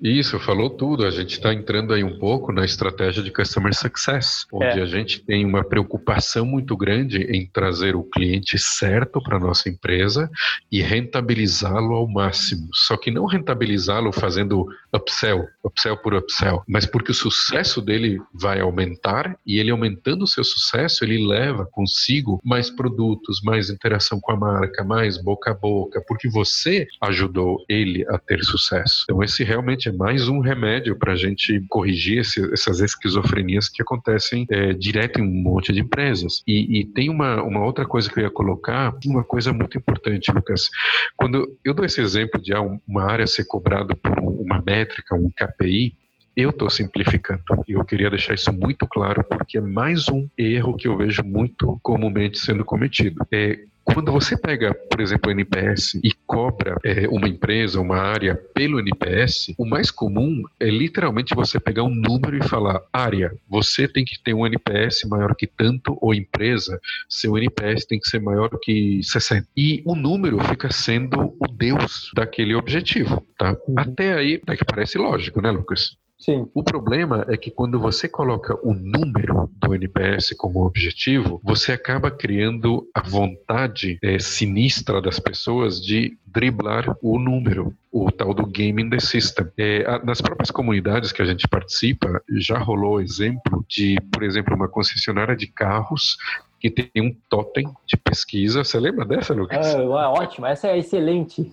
[0.00, 1.04] Isso, falou tudo.
[1.04, 4.82] A gente está entrando aí um pouco na estratégia de Customer Success, onde é.
[4.82, 9.68] a gente tem uma preocupação muito grande em trazer o cliente certo para a nossa
[9.68, 10.30] empresa
[10.70, 12.68] e rentabilizá-lo ao máximo.
[12.72, 18.60] Só que não rentabilizá-lo fazendo upsell, upsell por upsell, mas porque o sucesso dele vai
[18.60, 24.32] aumentar e ele aumentando o seu sucesso, ele leva consigo mais produtos, mais interação com
[24.32, 29.04] a marca, mais boca a boca, porque você ajudou ele a ter sucesso.
[29.04, 33.82] Então, esse realmente é mais um remédio para a gente corrigir esse, essas esquizofrenias que
[33.82, 36.42] acontecem é, direto em um monte de empresas.
[36.46, 40.30] E, e, tem uma, uma outra coisa que eu ia colocar, uma coisa muito importante,
[40.30, 40.68] Lucas.
[41.16, 45.30] Quando eu dou esse exemplo de ah, uma área ser cobrada por uma métrica, um
[45.30, 45.94] KPI,
[46.36, 50.76] eu estou simplificando e eu queria deixar isso muito claro porque é mais um erro
[50.76, 53.26] que eu vejo muito comumente sendo cometido.
[53.32, 53.58] É
[53.92, 58.78] Quando você pega, por exemplo, o NPS e cobra é, uma empresa, uma área pelo
[58.78, 64.04] NPS, o mais comum é literalmente você pegar um número e falar: área, você tem
[64.04, 68.50] que ter um NPS maior que tanto, ou empresa, seu NPS tem que ser maior
[68.60, 69.48] que 60.
[69.56, 73.56] E o número fica sendo o Deus daquele objetivo, tá?
[73.66, 73.74] Uhum.
[73.76, 75.96] Até aí, é que parece lógico, né, Lucas?
[76.18, 76.50] Sim.
[76.52, 82.10] O problema é que quando você coloca o número do NPS como objetivo, você acaba
[82.10, 88.82] criando a vontade é, sinistra das pessoas de driblar o número, o tal do game
[88.82, 89.46] in the system.
[89.56, 94.68] É, nas próprias comunidades que a gente participa, já rolou exemplo de, por exemplo, uma
[94.68, 96.16] concessionária de carros
[96.58, 98.64] que tem um totem de pesquisa.
[98.64, 99.64] Você lembra dessa, Lucas?
[99.64, 101.52] É, ótimo, essa é excelente.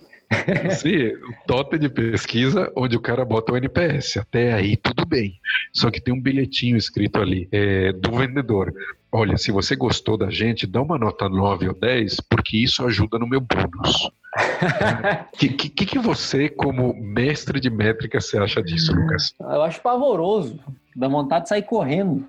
[0.78, 1.12] Sim,
[1.46, 4.18] totem de pesquisa onde o cara bota o NPS.
[4.18, 5.38] Até aí tudo bem.
[5.72, 8.74] Só que tem um bilhetinho escrito ali é, do vendedor.
[9.10, 13.18] Olha, se você gostou da gente, dá uma nota 9 ou 10, porque isso ajuda
[13.18, 14.10] no meu bônus.
[15.32, 19.32] O que, que, que, você, como mestre de métrica, você acha disso, Lucas?
[19.40, 20.58] Eu acho pavoroso.
[20.94, 22.28] Dá vontade de sair correndo.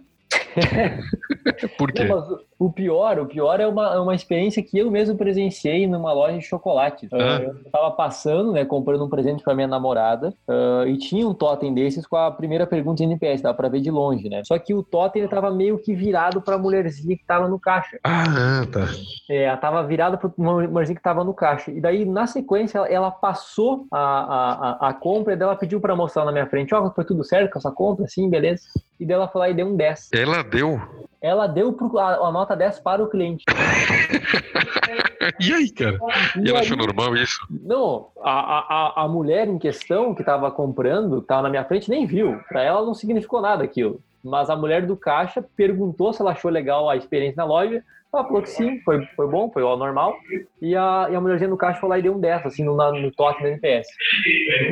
[1.78, 2.04] Por quê?
[2.04, 6.12] Não, o pior, o pior é uma, é uma experiência que eu mesmo presenciei numa
[6.12, 7.08] loja de chocolate.
[7.13, 7.41] Ah.
[7.41, 11.74] Eu estava passando, né, comprando um presente para minha namorada uh, e tinha um totem
[11.74, 14.41] desses com a primeira pergunta de NPS, dá para ver de longe, né?
[14.43, 17.60] Só que o totem ele tava meio que virado para a mulherzinha que estava no
[17.60, 18.00] caixa.
[18.04, 18.88] Ah, tá.
[19.30, 21.72] É, ela tava virada para uma mulherzinha que estava no caixa.
[21.72, 25.96] E daí, na sequência, ela, ela passou a, a, a, compra e ela pediu para
[25.96, 28.08] mostrar na minha frente, ó, oh, foi tudo certo com essa compra?
[28.08, 28.63] Sim, beleza.
[29.00, 30.10] E daí ela foi lá e deu um 10.
[30.13, 30.82] Ela deu?
[31.22, 33.44] Ela deu pro, a, a nota 10 para o cliente.
[35.40, 35.98] e aí, cara?
[36.42, 37.40] E, ela achou normal isso?
[37.50, 41.90] Não, a, a, a mulher em questão que estava comprando, que estava na minha frente,
[41.90, 42.40] nem viu.
[42.48, 44.00] Para ela não significou nada aquilo.
[44.24, 48.24] Mas a mulher do caixa perguntou se ela achou legal a experiência na loja ela
[48.24, 50.17] falou que sim, foi, foi bom, foi ao normal.
[50.62, 52.76] E a, e a mulherzinha no caixa foi lá e deu um 10, assim, no,
[52.76, 53.88] no toque da NPS.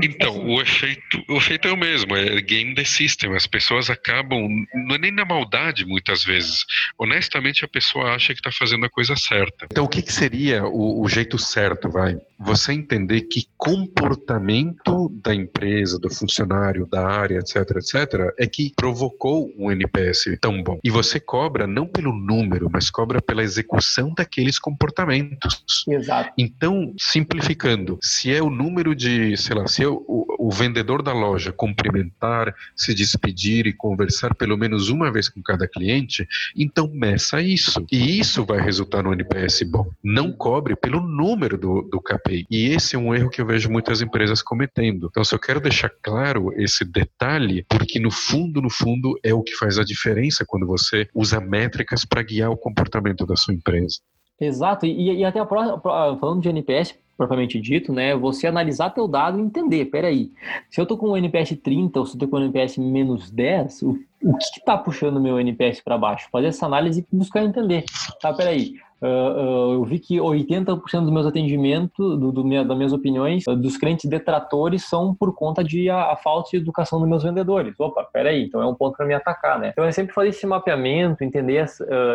[0.03, 3.35] Então, o efeito, o efeito é o mesmo, é game the system.
[3.35, 6.65] As pessoas acabam, não é nem na maldade muitas vezes.
[6.97, 9.67] Honestamente, a pessoa acha que está fazendo a coisa certa.
[9.69, 12.17] Então, o que, que seria o, o jeito certo, vai?
[12.37, 19.51] Você entender que comportamento da empresa, do funcionário, da área, etc, etc, é que provocou
[19.57, 20.79] um NPS tão bom.
[20.83, 25.85] E você cobra não pelo número, mas cobra pela execução daqueles comportamentos.
[25.87, 26.31] Exato.
[26.37, 31.13] Então, simplificando, se é o número de, sei lá, se é o, o vendedor da
[31.13, 37.41] loja cumprimentar, se despedir e conversar pelo menos uma vez com cada cliente, então meça
[37.41, 37.83] isso.
[37.91, 39.89] E isso vai resultar no NPS bom.
[40.03, 42.24] Não cobre pelo número do, do KPI.
[42.27, 45.07] E esse é um erro que eu vejo muitas empresas cometendo.
[45.09, 49.43] Então, se eu quero deixar claro esse detalhe, porque no fundo, no fundo, é o
[49.43, 53.99] que faz a diferença quando você usa métricas para guiar o comportamento da sua empresa.
[54.39, 59.07] Exato, e, e até a próxima, falando de NPS propriamente dito, né, você analisar teu
[59.07, 60.31] dado e entender, peraí,
[60.69, 63.31] se eu tô com o NPS 30 ou se eu tô com o NPS menos
[63.31, 66.27] 10, o, o que está puxando o meu NPS para baixo?
[66.31, 67.85] Fazer essa análise e buscar entender,
[68.21, 68.73] tá, peraí,
[69.05, 73.43] Uh, uh, eu vi que 80% dos meus atendimentos, do, do minha, das minhas opiniões,
[73.47, 77.23] uh, dos clientes detratores são por conta de a, a, falta de educação dos meus
[77.23, 77.75] vendedores.
[77.79, 79.69] Opa, peraí, então é um ponto para me atacar, né?
[79.69, 81.65] Então é sempre fazer esse mapeamento, entender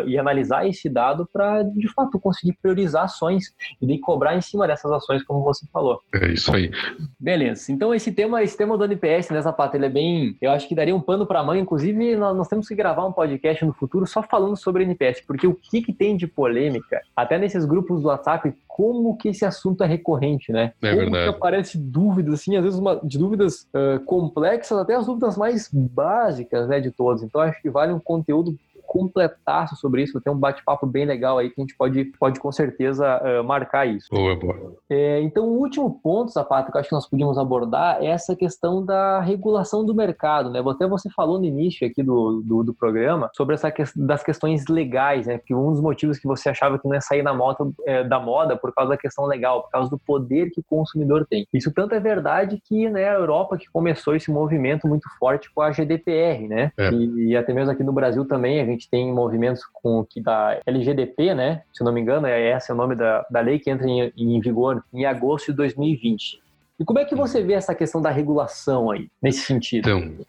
[0.05, 4.67] e analisar esse dado para, de fato, conseguir priorizar ações e daí cobrar em cima
[4.67, 5.99] dessas ações, como você falou.
[6.13, 6.71] É isso aí.
[7.19, 7.71] Beleza.
[7.71, 10.35] Então esse tema, esse tema do NPS, né, Zapata, ele é bem.
[10.41, 11.59] Eu acho que daria um pano para mãe.
[11.59, 15.47] Inclusive, nós, nós, temos que gravar um podcast no futuro só falando sobre NPS, porque
[15.47, 19.45] o que, que tem de polêmica polêmica, até nesses grupos do WhatsApp, como que esse
[19.45, 20.73] assunto é recorrente, né?
[20.81, 21.29] É como verdade.
[21.29, 25.69] que aparece dúvidas, assim, às vezes uma, de dúvidas uh, complexas até as dúvidas mais
[25.71, 27.23] básicas, né, de todos.
[27.23, 28.57] Então, acho que vale um conteúdo
[28.91, 30.19] completaço sobre isso.
[30.19, 33.87] Tem um bate-papo bem legal aí que a gente pode, pode com certeza uh, marcar
[33.87, 34.09] isso.
[34.11, 34.75] Boa, boa.
[34.89, 38.35] É, então, o último ponto, Zapata, que eu acho que nós podíamos abordar é essa
[38.35, 40.61] questão da regulação do mercado, né?
[40.67, 44.67] Até você falou no início aqui do, do, do programa sobre essa que, das questões
[44.67, 45.39] legais, né?
[45.39, 48.19] Que um dos motivos que você achava que não ia sair na moda, é, da
[48.19, 51.47] moda por causa da questão legal, por causa do poder que o consumidor tem.
[51.53, 55.61] Isso tanto é verdade que né, a Europa que começou esse movimento muito forte com
[55.61, 56.73] a GDPR, né?
[56.77, 56.91] É.
[56.91, 60.19] E, e até mesmo aqui no Brasil também a gente gente tem movimentos com que
[60.19, 61.63] da LGDP, né?
[61.71, 64.39] Se não me engano, é esse o nome da, da lei que entra em, em
[64.41, 66.41] vigor em agosto de 2020.
[66.81, 69.87] E como é que você vê essa questão da regulação aí, nesse sentido?
[69.87, 70.25] Então,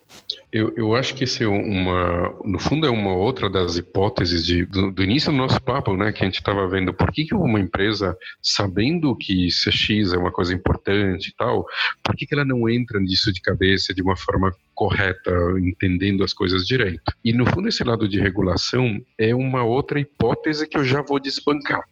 [0.52, 4.66] eu, eu acho que isso é uma, no fundo é uma outra das hipóteses de,
[4.66, 7.34] do, do início do nosso papo, né, que a gente estava vendo, por que, que
[7.34, 11.64] uma empresa, sabendo que CX é uma coisa importante e tal,
[12.02, 16.34] por que, que ela não entra nisso de cabeça de uma forma correta, entendendo as
[16.34, 17.14] coisas direito?
[17.24, 21.18] E no fundo esse lado de regulação é uma outra hipótese que eu já vou
[21.18, 21.82] desbancar.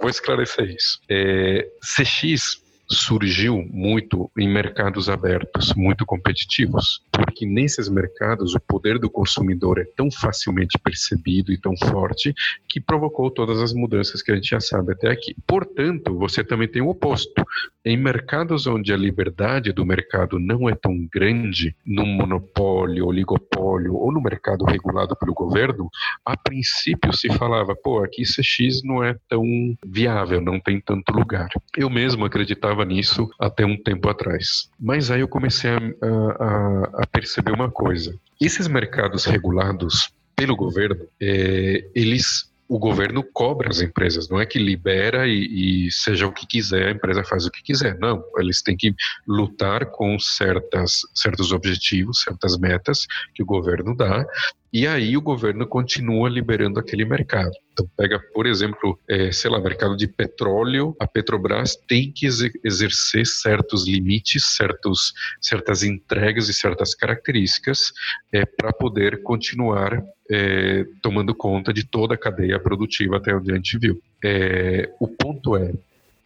[0.00, 1.00] vou esclarecer isso.
[1.10, 9.10] É, CX surgiu muito em mercados abertos, muito competitivos, porque nesses mercados o poder do
[9.10, 12.34] consumidor é tão facilmente percebido e tão forte
[12.68, 15.34] que provocou todas as mudanças que a gente já sabe até aqui.
[15.46, 17.44] Portanto, você também tem o oposto.
[17.84, 24.10] Em mercados onde a liberdade do mercado não é tão grande, num monopólio, oligopólio ou
[24.10, 25.90] no mercado regulado pelo governo,
[26.24, 29.44] a princípio se falava, pô, aqui CX não é tão
[29.84, 31.48] viável, não tem tanto lugar.
[31.76, 34.68] Eu mesmo acreditava acreditava nisso até um tempo atrás.
[34.78, 41.06] Mas aí eu comecei a, a, a perceber uma coisa: esses mercados regulados pelo governo,
[41.20, 46.32] é, eles o governo cobra as empresas, não é que libera e, e, seja o
[46.32, 47.96] que quiser, a empresa faz o que quiser.
[47.98, 48.94] Não, eles têm que
[49.28, 54.26] lutar com certas, certos objetivos, certas metas que o governo dá,
[54.74, 57.52] e aí o governo continua liberando aquele mercado.
[57.72, 63.24] Então, pega, por exemplo, é, sei lá, mercado de petróleo, a Petrobras tem que exercer
[63.24, 67.92] certos limites, certos, certas entregas e certas características
[68.32, 73.54] é, para poder continuar é, tomando conta de toda a cadeia produtiva até onde a
[73.54, 74.02] gente viu.
[74.24, 75.72] É, o ponto é,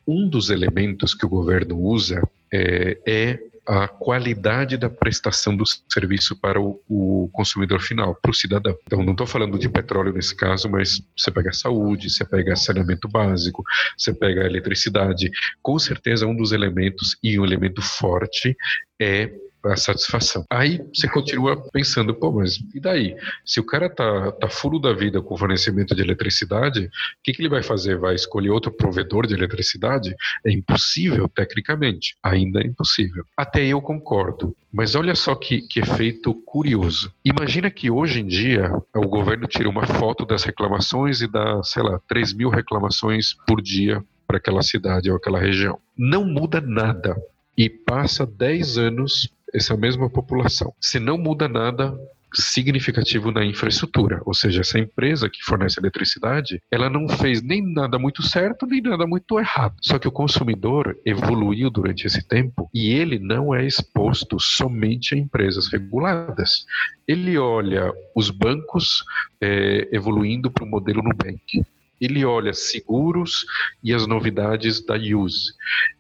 [0.06, 6.34] um dos elementos que o governo usa é, é a qualidade da prestação do serviço
[6.34, 8.74] para o, o consumidor final, para o cidadão.
[8.86, 13.06] Então, não estou falando de petróleo nesse caso, mas você pega saúde, você pega saneamento
[13.06, 13.62] básico,
[13.96, 15.30] você pega eletricidade.
[15.60, 18.56] Com certeza, um dos elementos, e um elemento forte,
[18.98, 19.30] é
[19.64, 20.44] a satisfação.
[20.50, 23.16] Aí você continua pensando, pô, mas e daí?
[23.44, 26.90] Se o cara tá, tá fulo da vida com fornecimento de eletricidade, o
[27.22, 27.98] que, que ele vai fazer?
[27.98, 30.14] Vai escolher outro provedor de eletricidade?
[30.44, 32.16] É impossível, tecnicamente.
[32.22, 33.24] Ainda é impossível.
[33.36, 34.54] Até eu concordo.
[34.72, 37.12] Mas olha só que, que efeito curioso.
[37.24, 41.82] Imagina que hoje em dia o governo tira uma foto das reclamações e dá, sei
[41.82, 45.78] lá, 3 mil reclamações por dia para aquela cidade ou aquela região.
[45.96, 47.16] Não muda nada.
[47.56, 50.72] E passa 10 anos essa mesma população.
[50.80, 51.96] Se não muda nada
[52.34, 57.98] significativo na infraestrutura, ou seja, essa empresa que fornece eletricidade, ela não fez nem nada
[57.98, 59.76] muito certo nem nada muito errado.
[59.80, 65.18] Só que o consumidor evoluiu durante esse tempo e ele não é exposto somente a
[65.18, 66.66] empresas reguladas.
[67.06, 69.04] Ele olha os bancos
[69.40, 71.64] é, evoluindo para o modelo Nubank.
[72.00, 73.44] Ele olha seguros
[73.82, 75.52] e as novidades da Use.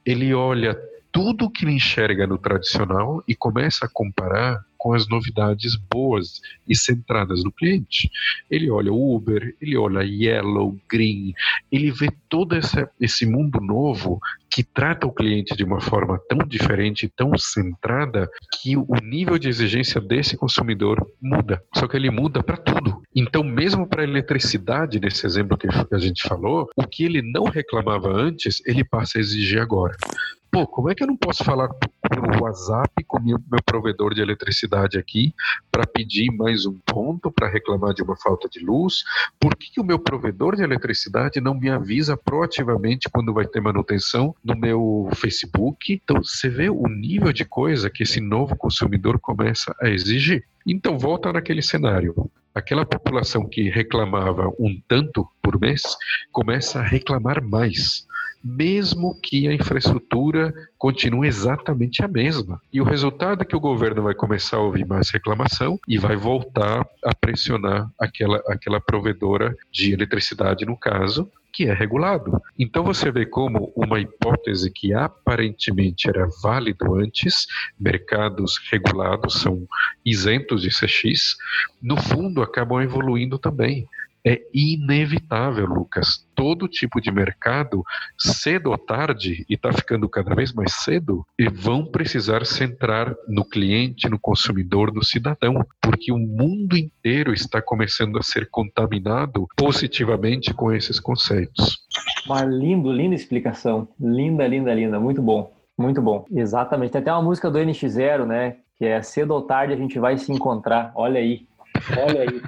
[0.04, 0.78] Ele olha
[1.12, 6.74] tudo que ele enxerga no tradicional e começa a comparar com as novidades boas e
[6.74, 8.08] centradas no cliente.
[8.48, 11.34] Ele olha o Uber, ele olha Yellow, Green,
[11.70, 12.56] ele vê todo
[13.00, 18.76] esse, mundo novo que trata o cliente de uma forma tão diferente, tão centrada, que
[18.76, 21.62] o nível de exigência desse consumidor muda.
[21.74, 23.02] Só que ele muda para tudo.
[23.14, 27.44] Então, mesmo para a eletricidade, nesse exemplo que a gente falou, o que ele não
[27.44, 29.96] reclamava antes, ele passa a exigir agora.
[30.50, 34.22] Pô, como é que eu não posso falar pelo WhatsApp com meu, meu provedor de
[34.22, 35.34] eletricidade aqui
[35.70, 39.04] para pedir mais um ponto para reclamar de uma falta de luz?
[39.38, 43.60] Por que, que o meu provedor de eletricidade não me avisa proativamente quando vai ter
[43.60, 45.92] manutenção no meu Facebook?
[46.02, 50.44] Então, você vê o nível de coisa que esse novo consumidor começa a exigir.
[50.66, 55.82] Então, volta naquele cenário aquela população que reclamava um tanto por mês
[56.32, 58.07] começa a reclamar mais
[58.42, 62.60] mesmo que a infraestrutura continue exatamente a mesma.
[62.72, 66.16] E o resultado é que o governo vai começar a ouvir mais reclamação e vai
[66.16, 72.40] voltar a pressionar aquela, aquela provedora de eletricidade, no caso, que é regulado.
[72.58, 77.46] Então você vê como uma hipótese que aparentemente era válido antes,
[77.78, 79.66] mercados regulados são
[80.04, 81.36] isentos de CX,
[81.82, 83.88] no fundo acabam evoluindo também
[84.24, 86.26] é inevitável, Lucas.
[86.34, 87.82] Todo tipo de mercado,
[88.16, 93.44] cedo ou tarde, e está ficando cada vez mais cedo, e vão precisar centrar no
[93.44, 100.54] cliente, no consumidor, no cidadão, porque o mundo inteiro está começando a ser contaminado positivamente
[100.54, 101.78] com esses conceitos.
[102.26, 103.88] Uma lindo, linda explicação.
[103.98, 105.00] Linda, linda, linda.
[105.00, 105.52] Muito bom.
[105.76, 106.26] Muito bom.
[106.30, 106.92] Exatamente.
[106.92, 108.56] Tem até uma música do NX0, né?
[108.76, 110.92] Que é cedo ou tarde a gente vai se encontrar.
[110.94, 111.46] Olha aí.
[111.96, 112.42] Olha aí.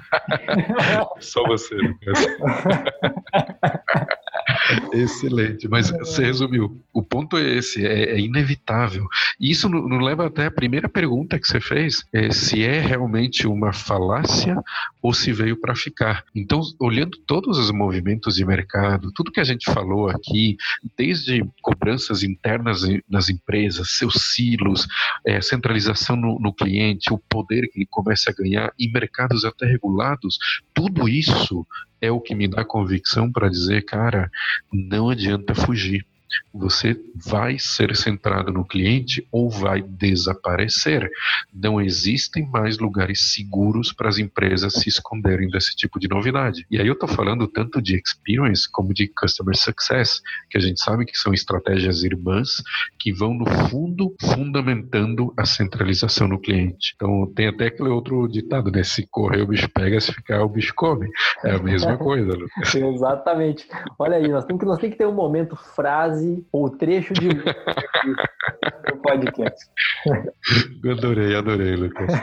[1.19, 2.25] Só você, Lucas.
[4.93, 6.81] Excelente, mas você resumiu.
[6.93, 9.07] O ponto é esse, é, é inevitável.
[9.39, 13.47] E isso nos leva até a primeira pergunta que você fez, é se é realmente
[13.47, 14.57] uma falácia
[15.01, 16.23] ou se veio para ficar.
[16.35, 20.57] Então, olhando todos os movimentos de mercado, tudo que a gente falou aqui,
[20.97, 24.87] desde cobranças internas nas empresas, seus silos,
[25.25, 29.65] é, centralização no, no cliente, o poder que ele começa a ganhar em mercados até
[29.65, 30.37] regulados,
[30.73, 31.65] tudo isso
[32.01, 34.31] é o que me dá convicção para dizer, cara,
[34.73, 36.05] não adianta fugir
[36.53, 41.09] você vai ser centrado no cliente ou vai desaparecer.
[41.53, 46.65] Não existem mais lugares seguros para as empresas se esconderem desse tipo de novidade.
[46.69, 50.81] E aí eu estou falando tanto de experience como de customer success, que a gente
[50.81, 52.61] sabe que são estratégias irmãs
[52.99, 56.93] que vão no fundo fundamentando a centralização no cliente.
[56.95, 58.83] Então tem até aquele outro ditado, né?
[58.83, 61.09] Se correr o bicho pega, se ficar o bicho come.
[61.43, 62.75] É a mesma coisa, Lucas.
[62.75, 63.67] Exatamente.
[63.97, 67.13] Olha aí, nós temos que, nós temos que ter um momento frase frase ou trecho
[67.13, 69.65] de do podcast.
[70.89, 72.13] adorei, adorei, Lucas.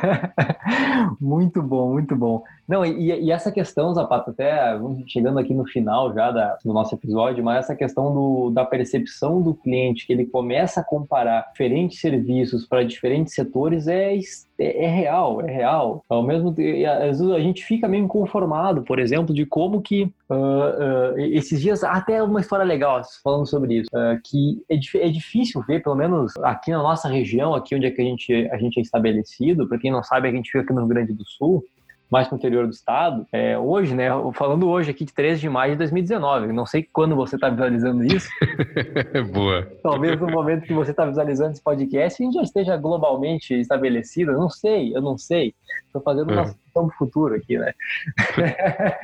[1.21, 2.43] muito bom, muito bom.
[2.69, 6.95] Não, e, e, essa questão, Zapata, até chegando aqui no final já da, do nosso
[6.95, 11.99] episódio, mas essa questão do, da percepção do cliente, que ele começa a comparar diferentes
[11.99, 14.15] serviços para diferentes setores, é,
[14.59, 16.05] é, é, real, é real.
[16.11, 21.19] Ao mesmo tempo, a gente fica meio inconformado, por exemplo, de como que uh, uh,
[21.19, 25.83] esses dias, até uma história legal falando sobre isso, uh, que é, é difícil ver,
[25.83, 28.83] pelo menos aqui na nossa região, aqui onde é que a gente, a gente é
[28.83, 31.65] estabelecido, para quem não sabe, a gente fica aqui no Rio Grande do Sul,
[32.11, 35.49] mais para o interior do estado, é, hoje, né, falando hoje aqui de 13 de
[35.49, 38.29] maio de 2019, não sei quando você está visualizando isso.
[39.33, 39.67] Boa.
[39.83, 44.33] Talvez no momento que você está visualizando esse podcast, a gente já esteja globalmente estabelecido,
[44.33, 45.55] eu não sei, eu não sei.
[45.87, 46.55] Estou fazendo uma é.
[46.75, 47.73] do futuro aqui, né?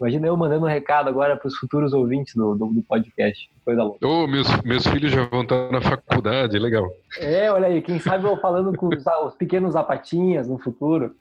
[0.00, 3.82] Imagina eu mandando um recado agora para os futuros ouvintes do, do, do, podcast, coisa
[3.82, 4.06] louca.
[4.06, 6.86] Oh, meus, meus filhos já vão estar na faculdade, legal.
[7.18, 11.14] É, olha aí, quem sabe eu falando com os, os pequenos zapatinhas no futuro.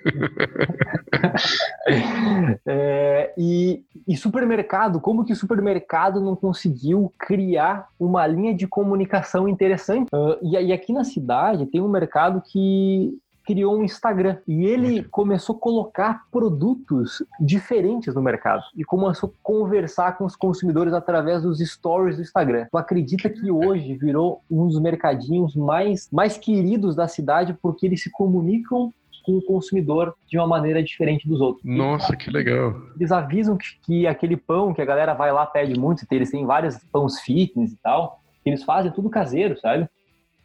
[2.66, 9.48] é, e, e, supermercado, como que o supermercado não conseguiu criar uma linha de comunicação
[9.48, 10.08] interessante?
[10.12, 13.18] Uh, e, e aqui na cidade tem um mercado que
[13.50, 19.32] criou um Instagram e ele começou a colocar produtos diferentes no mercado e começou a
[19.42, 22.66] conversar com os consumidores através dos stories do Instagram.
[22.70, 28.02] Tu acredita que hoje virou um dos mercadinhos mais, mais queridos da cidade porque eles
[28.02, 28.92] se comunicam
[29.36, 31.64] o consumidor de uma maneira diferente dos outros.
[31.64, 32.74] Nossa, que legal.
[32.96, 36.46] Eles avisam que, que, aquele pão que a galera vai lá, pede muito, eles têm
[36.46, 39.88] vários pães fitness e tal, eles fazem tudo caseiro, sabe?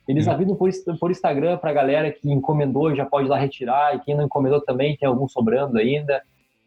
[0.07, 0.31] Eles hum.
[0.31, 0.69] avisam por,
[0.99, 4.61] por Instagram pra galera que encomendou já pode ir lá retirar, e quem não encomendou
[4.61, 6.21] também tem algum sobrando ainda.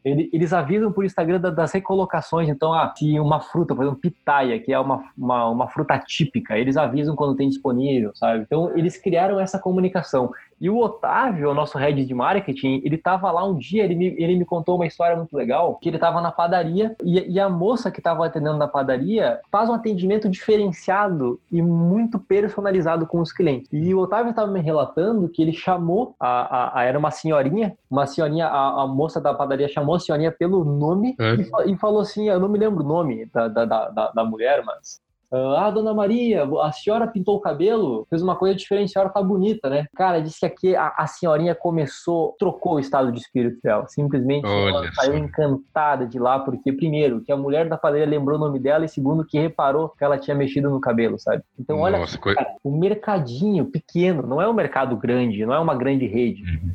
[0.05, 2.49] Eles avisam por Instagram das recolocações.
[2.49, 6.57] Então, ah, se uma fruta, por exemplo, pitaia, que é uma, uma, uma fruta típica,
[6.57, 8.43] eles avisam quando tem disponível, sabe?
[8.43, 10.31] Então, eles criaram essa comunicação.
[10.61, 14.07] E o Otávio, o nosso head de marketing, ele estava lá um dia, ele me,
[14.19, 17.49] ele me contou uma história muito legal, que ele estava na padaria e, e, a
[17.49, 23.33] moça que estava atendendo na padaria faz um atendimento diferenciado e muito personalizado com os
[23.33, 23.69] clientes.
[23.73, 27.77] E o Otávio estava me relatando que ele chamou, a, a, a, era uma senhorinha,
[27.91, 31.35] uma senhorinha, a, a, moça da padaria chamou a senhorinha pelo nome é.
[31.35, 34.63] e, e, falou assim, eu não me lembro o nome da, da, da, da mulher,
[34.65, 35.01] mas
[35.31, 39.23] ah, dona Maria, a senhora pintou o cabelo, fez uma coisa diferente, a senhora tá
[39.23, 39.87] bonita, né?
[39.95, 43.87] Cara, disse que aqui a, a senhorinha começou, trocou o estado de espírito dela.
[43.89, 48.39] Simplesmente Olha ela saiu encantada de lá, porque, primeiro, que a mulher da padaria lembrou
[48.39, 51.43] o nome dela, e segundo, que reparou que ela tinha mexido no cabelo, sabe?
[51.59, 55.75] Então, olha, Nossa, cara, o mercadinho pequeno, não é um mercado grande, não é uma
[55.75, 56.43] grande rede.
[56.43, 56.71] Uhum.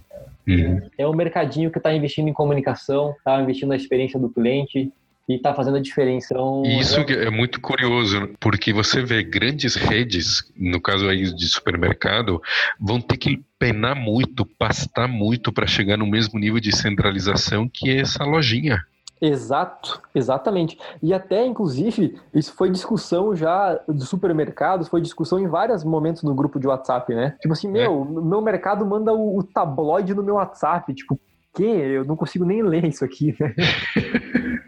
[0.45, 0.89] Uhum.
[0.97, 4.91] É um mercadinho que está investindo em comunicação, está investindo na experiência do cliente,
[5.28, 6.34] e está fazendo a diferença.
[6.34, 7.26] Então, Isso é...
[7.26, 12.41] é muito curioso, porque você vê grandes redes, no caso aí de supermercado,
[12.80, 17.89] vão ter que penar muito, pastar muito para chegar no mesmo nível de centralização que
[17.89, 18.80] é essa lojinha.
[19.21, 20.78] Exato, exatamente.
[21.01, 26.36] E até, inclusive, isso foi discussão já dos supermercados, foi discussão em vários momentos no
[26.36, 27.38] grupo de WhatsApp, né?
[27.39, 28.21] Tipo assim, meu, é.
[28.21, 31.17] meu mercado manda o, o tabloide no meu WhatsApp, tipo,
[31.55, 31.63] que?
[31.63, 33.55] Eu não consigo nem ler isso aqui, né?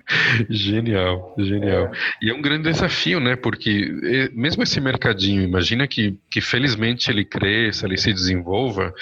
[0.49, 1.85] genial, genial.
[1.85, 1.91] É.
[2.21, 3.35] E é um grande desafio, né?
[3.35, 8.93] Porque mesmo esse mercadinho, imagina que, que felizmente ele cresça, ele se desenvolva,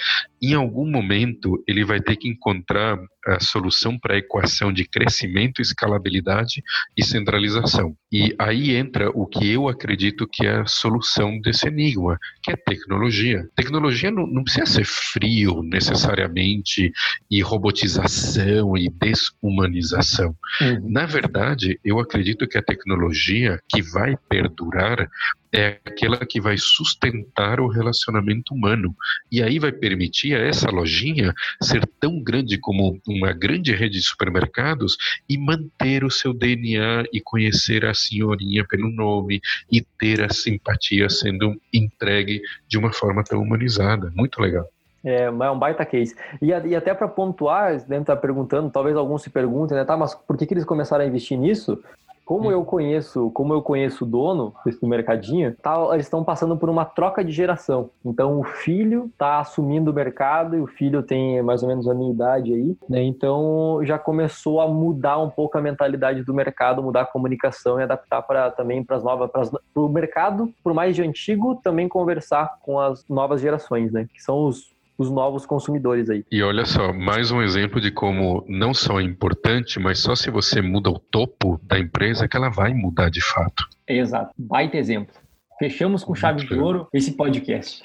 [0.50, 5.62] em algum momento ele vai ter que encontrar a solução para a equação de crescimento,
[5.62, 6.62] escalabilidade
[6.96, 7.96] e centralização.
[8.12, 12.56] E aí entra o que eu acredito que é a solução desse enigma, que é
[12.56, 13.48] tecnologia.
[13.56, 16.92] Tecnologia não, não precisa ser frio necessariamente
[17.30, 20.36] e robotização e desumanização.
[20.60, 20.90] Uhum.
[20.90, 25.08] Na verdade, eu acredito que a tecnologia que vai perdurar
[25.54, 28.94] é aquela que vai sustentar o relacionamento humano.
[29.30, 31.32] E aí vai permitir a essa lojinha
[31.62, 34.96] ser tão grande como uma grande rede de supermercados
[35.28, 39.40] e manter o seu DNA e conhecer a senhorinha pelo nome
[39.70, 44.12] e ter a simpatia sendo entregue de uma forma tão humanizada.
[44.16, 44.68] Muito legal.
[45.04, 46.16] É, é um baita case.
[46.40, 50.14] E, e até para pontuar, dentro tá perguntando, talvez alguns se perguntem, né, tá, mas
[50.14, 51.78] por que, que eles começaram a investir nisso?
[52.24, 56.70] Como eu conheço, como eu conheço o dono do mercadinho, tá, eles estão passando por
[56.70, 57.90] uma troca de geração.
[58.04, 61.94] Então o filho está assumindo o mercado e o filho tem mais ou menos a
[61.94, 63.02] minha idade aí, né?
[63.02, 67.82] Então já começou a mudar um pouco a mentalidade do mercado, mudar a comunicação e
[67.82, 72.58] adaptar para também para as novas, para o mercado, por mais de antigo, também conversar
[72.62, 74.08] com as novas gerações, né?
[74.12, 76.24] Que são os os novos consumidores aí.
[76.30, 80.30] E olha só, mais um exemplo de como não só é importante, mas só se
[80.30, 83.64] você muda o topo da empresa que ela vai mudar de fato.
[83.86, 85.14] Exato, baita exemplo.
[85.58, 87.80] Fechamos com chave Muito de ouro esse podcast.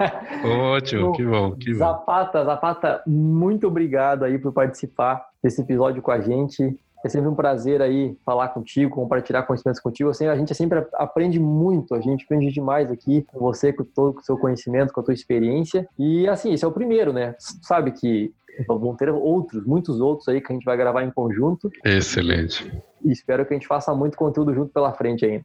[0.44, 1.78] Ótimo, que bom, que bom.
[1.78, 6.78] Zapata, Zapata, muito obrigado aí por participar desse episódio com a gente.
[7.04, 10.10] É sempre um prazer aí falar contigo, compartilhar conhecimentos contigo.
[10.10, 14.18] Assim, a gente sempre aprende muito, a gente aprende demais aqui com você, com todo
[14.18, 15.88] o seu conhecimento, com a tua experiência.
[15.98, 17.34] E assim, esse é o primeiro, né?
[17.38, 18.32] Sabe que
[18.68, 21.70] vão ter outros, muitos outros aí que a gente vai gravar em conjunto.
[21.84, 22.70] Excelente.
[23.04, 25.44] E espero que a gente faça muito conteúdo junto pela frente ainda.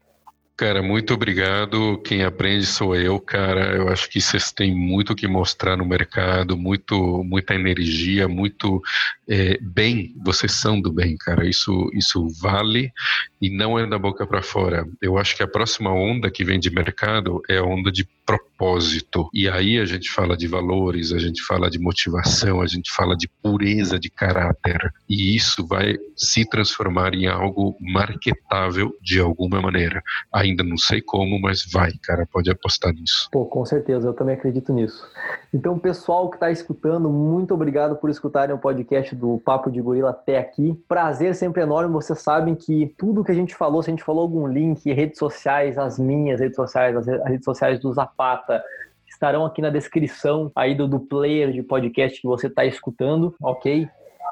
[0.58, 2.00] Cara, muito obrigado.
[2.00, 3.76] Quem aprende sou eu, cara.
[3.76, 8.82] Eu acho que vocês têm muito que mostrar no mercado, muito, muita energia, muito
[9.30, 10.16] é, bem.
[10.26, 11.48] Vocês são do bem, cara.
[11.48, 12.92] Isso, isso vale
[13.40, 14.84] e não é da boca para fora.
[15.00, 19.30] Eu acho que a próxima onda que vem de mercado é a onda de propósito.
[19.34, 23.16] E aí a gente fala de valores, a gente fala de motivação, a gente fala
[23.16, 24.92] de pureza de caráter.
[25.08, 30.04] E isso vai se transformar em algo marketável de alguma maneira.
[30.48, 33.28] Ainda não sei como, mas vai, cara, pode apostar nisso.
[33.32, 35.06] Pô, com certeza, eu também acredito nisso.
[35.54, 40.12] Então, pessoal que está escutando, muito obrigado por escutarem o podcast do Papo de Gorila
[40.12, 40.74] até aqui.
[40.88, 41.94] Prazer sempre enorme.
[41.94, 45.20] Vocês sabem que tudo que a gente falou, se a gente falou algum link, redes
[45.20, 48.64] sociais, as minhas redes sociais, as redes sociais do Zapata,
[49.08, 53.88] estarão aqui na descrição aí do, do player de podcast que você está escutando, ok?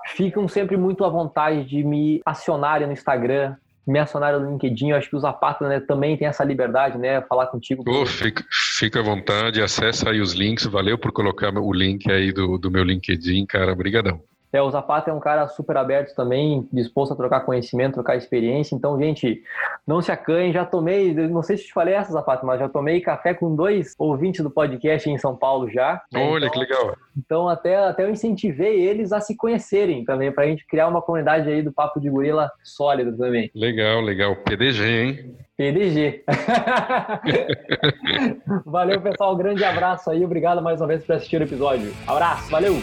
[0.08, 3.56] Ficam sempre muito à vontade de me acionarem no Instagram,
[3.88, 4.90] me acionarem no LinkedIn.
[4.90, 7.22] Eu acho que o Zapata né, também tem essa liberdade, né?
[7.22, 7.84] Falar contigo.
[7.88, 8.44] Oh, fica,
[8.78, 10.66] fica à vontade, acessa aí os links.
[10.66, 13.72] Valeu por colocar o link aí do, do meu LinkedIn, cara.
[13.72, 14.22] Obrigadão.
[14.52, 18.76] É, o Zapata é um cara super aberto também, disposto a trocar conhecimento, trocar experiência.
[18.76, 19.44] Então, gente,
[19.86, 20.54] não se acanhem.
[20.54, 23.94] Já tomei, não sei se te falei essa, Zapata, mas já tomei café com dois
[23.98, 26.02] ouvintes do podcast em São Paulo já.
[26.12, 26.26] Né?
[26.26, 26.96] Olha, então, que legal.
[27.18, 31.02] Então, até, até eu incentivei eles a se conhecerem também, para a gente criar uma
[31.02, 33.52] comunidade aí do Papo de Gorila sólida também.
[33.54, 34.36] Legal, legal.
[34.38, 35.36] PDG, hein?
[35.58, 36.24] PDG.
[38.66, 39.34] valeu, pessoal.
[39.34, 40.24] Um grande abraço aí.
[40.24, 41.94] Obrigado mais uma vez por assistir o episódio.
[42.06, 42.76] Abraço, valeu!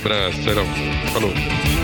[0.00, 0.38] Abraço.
[1.12, 1.77] Falou.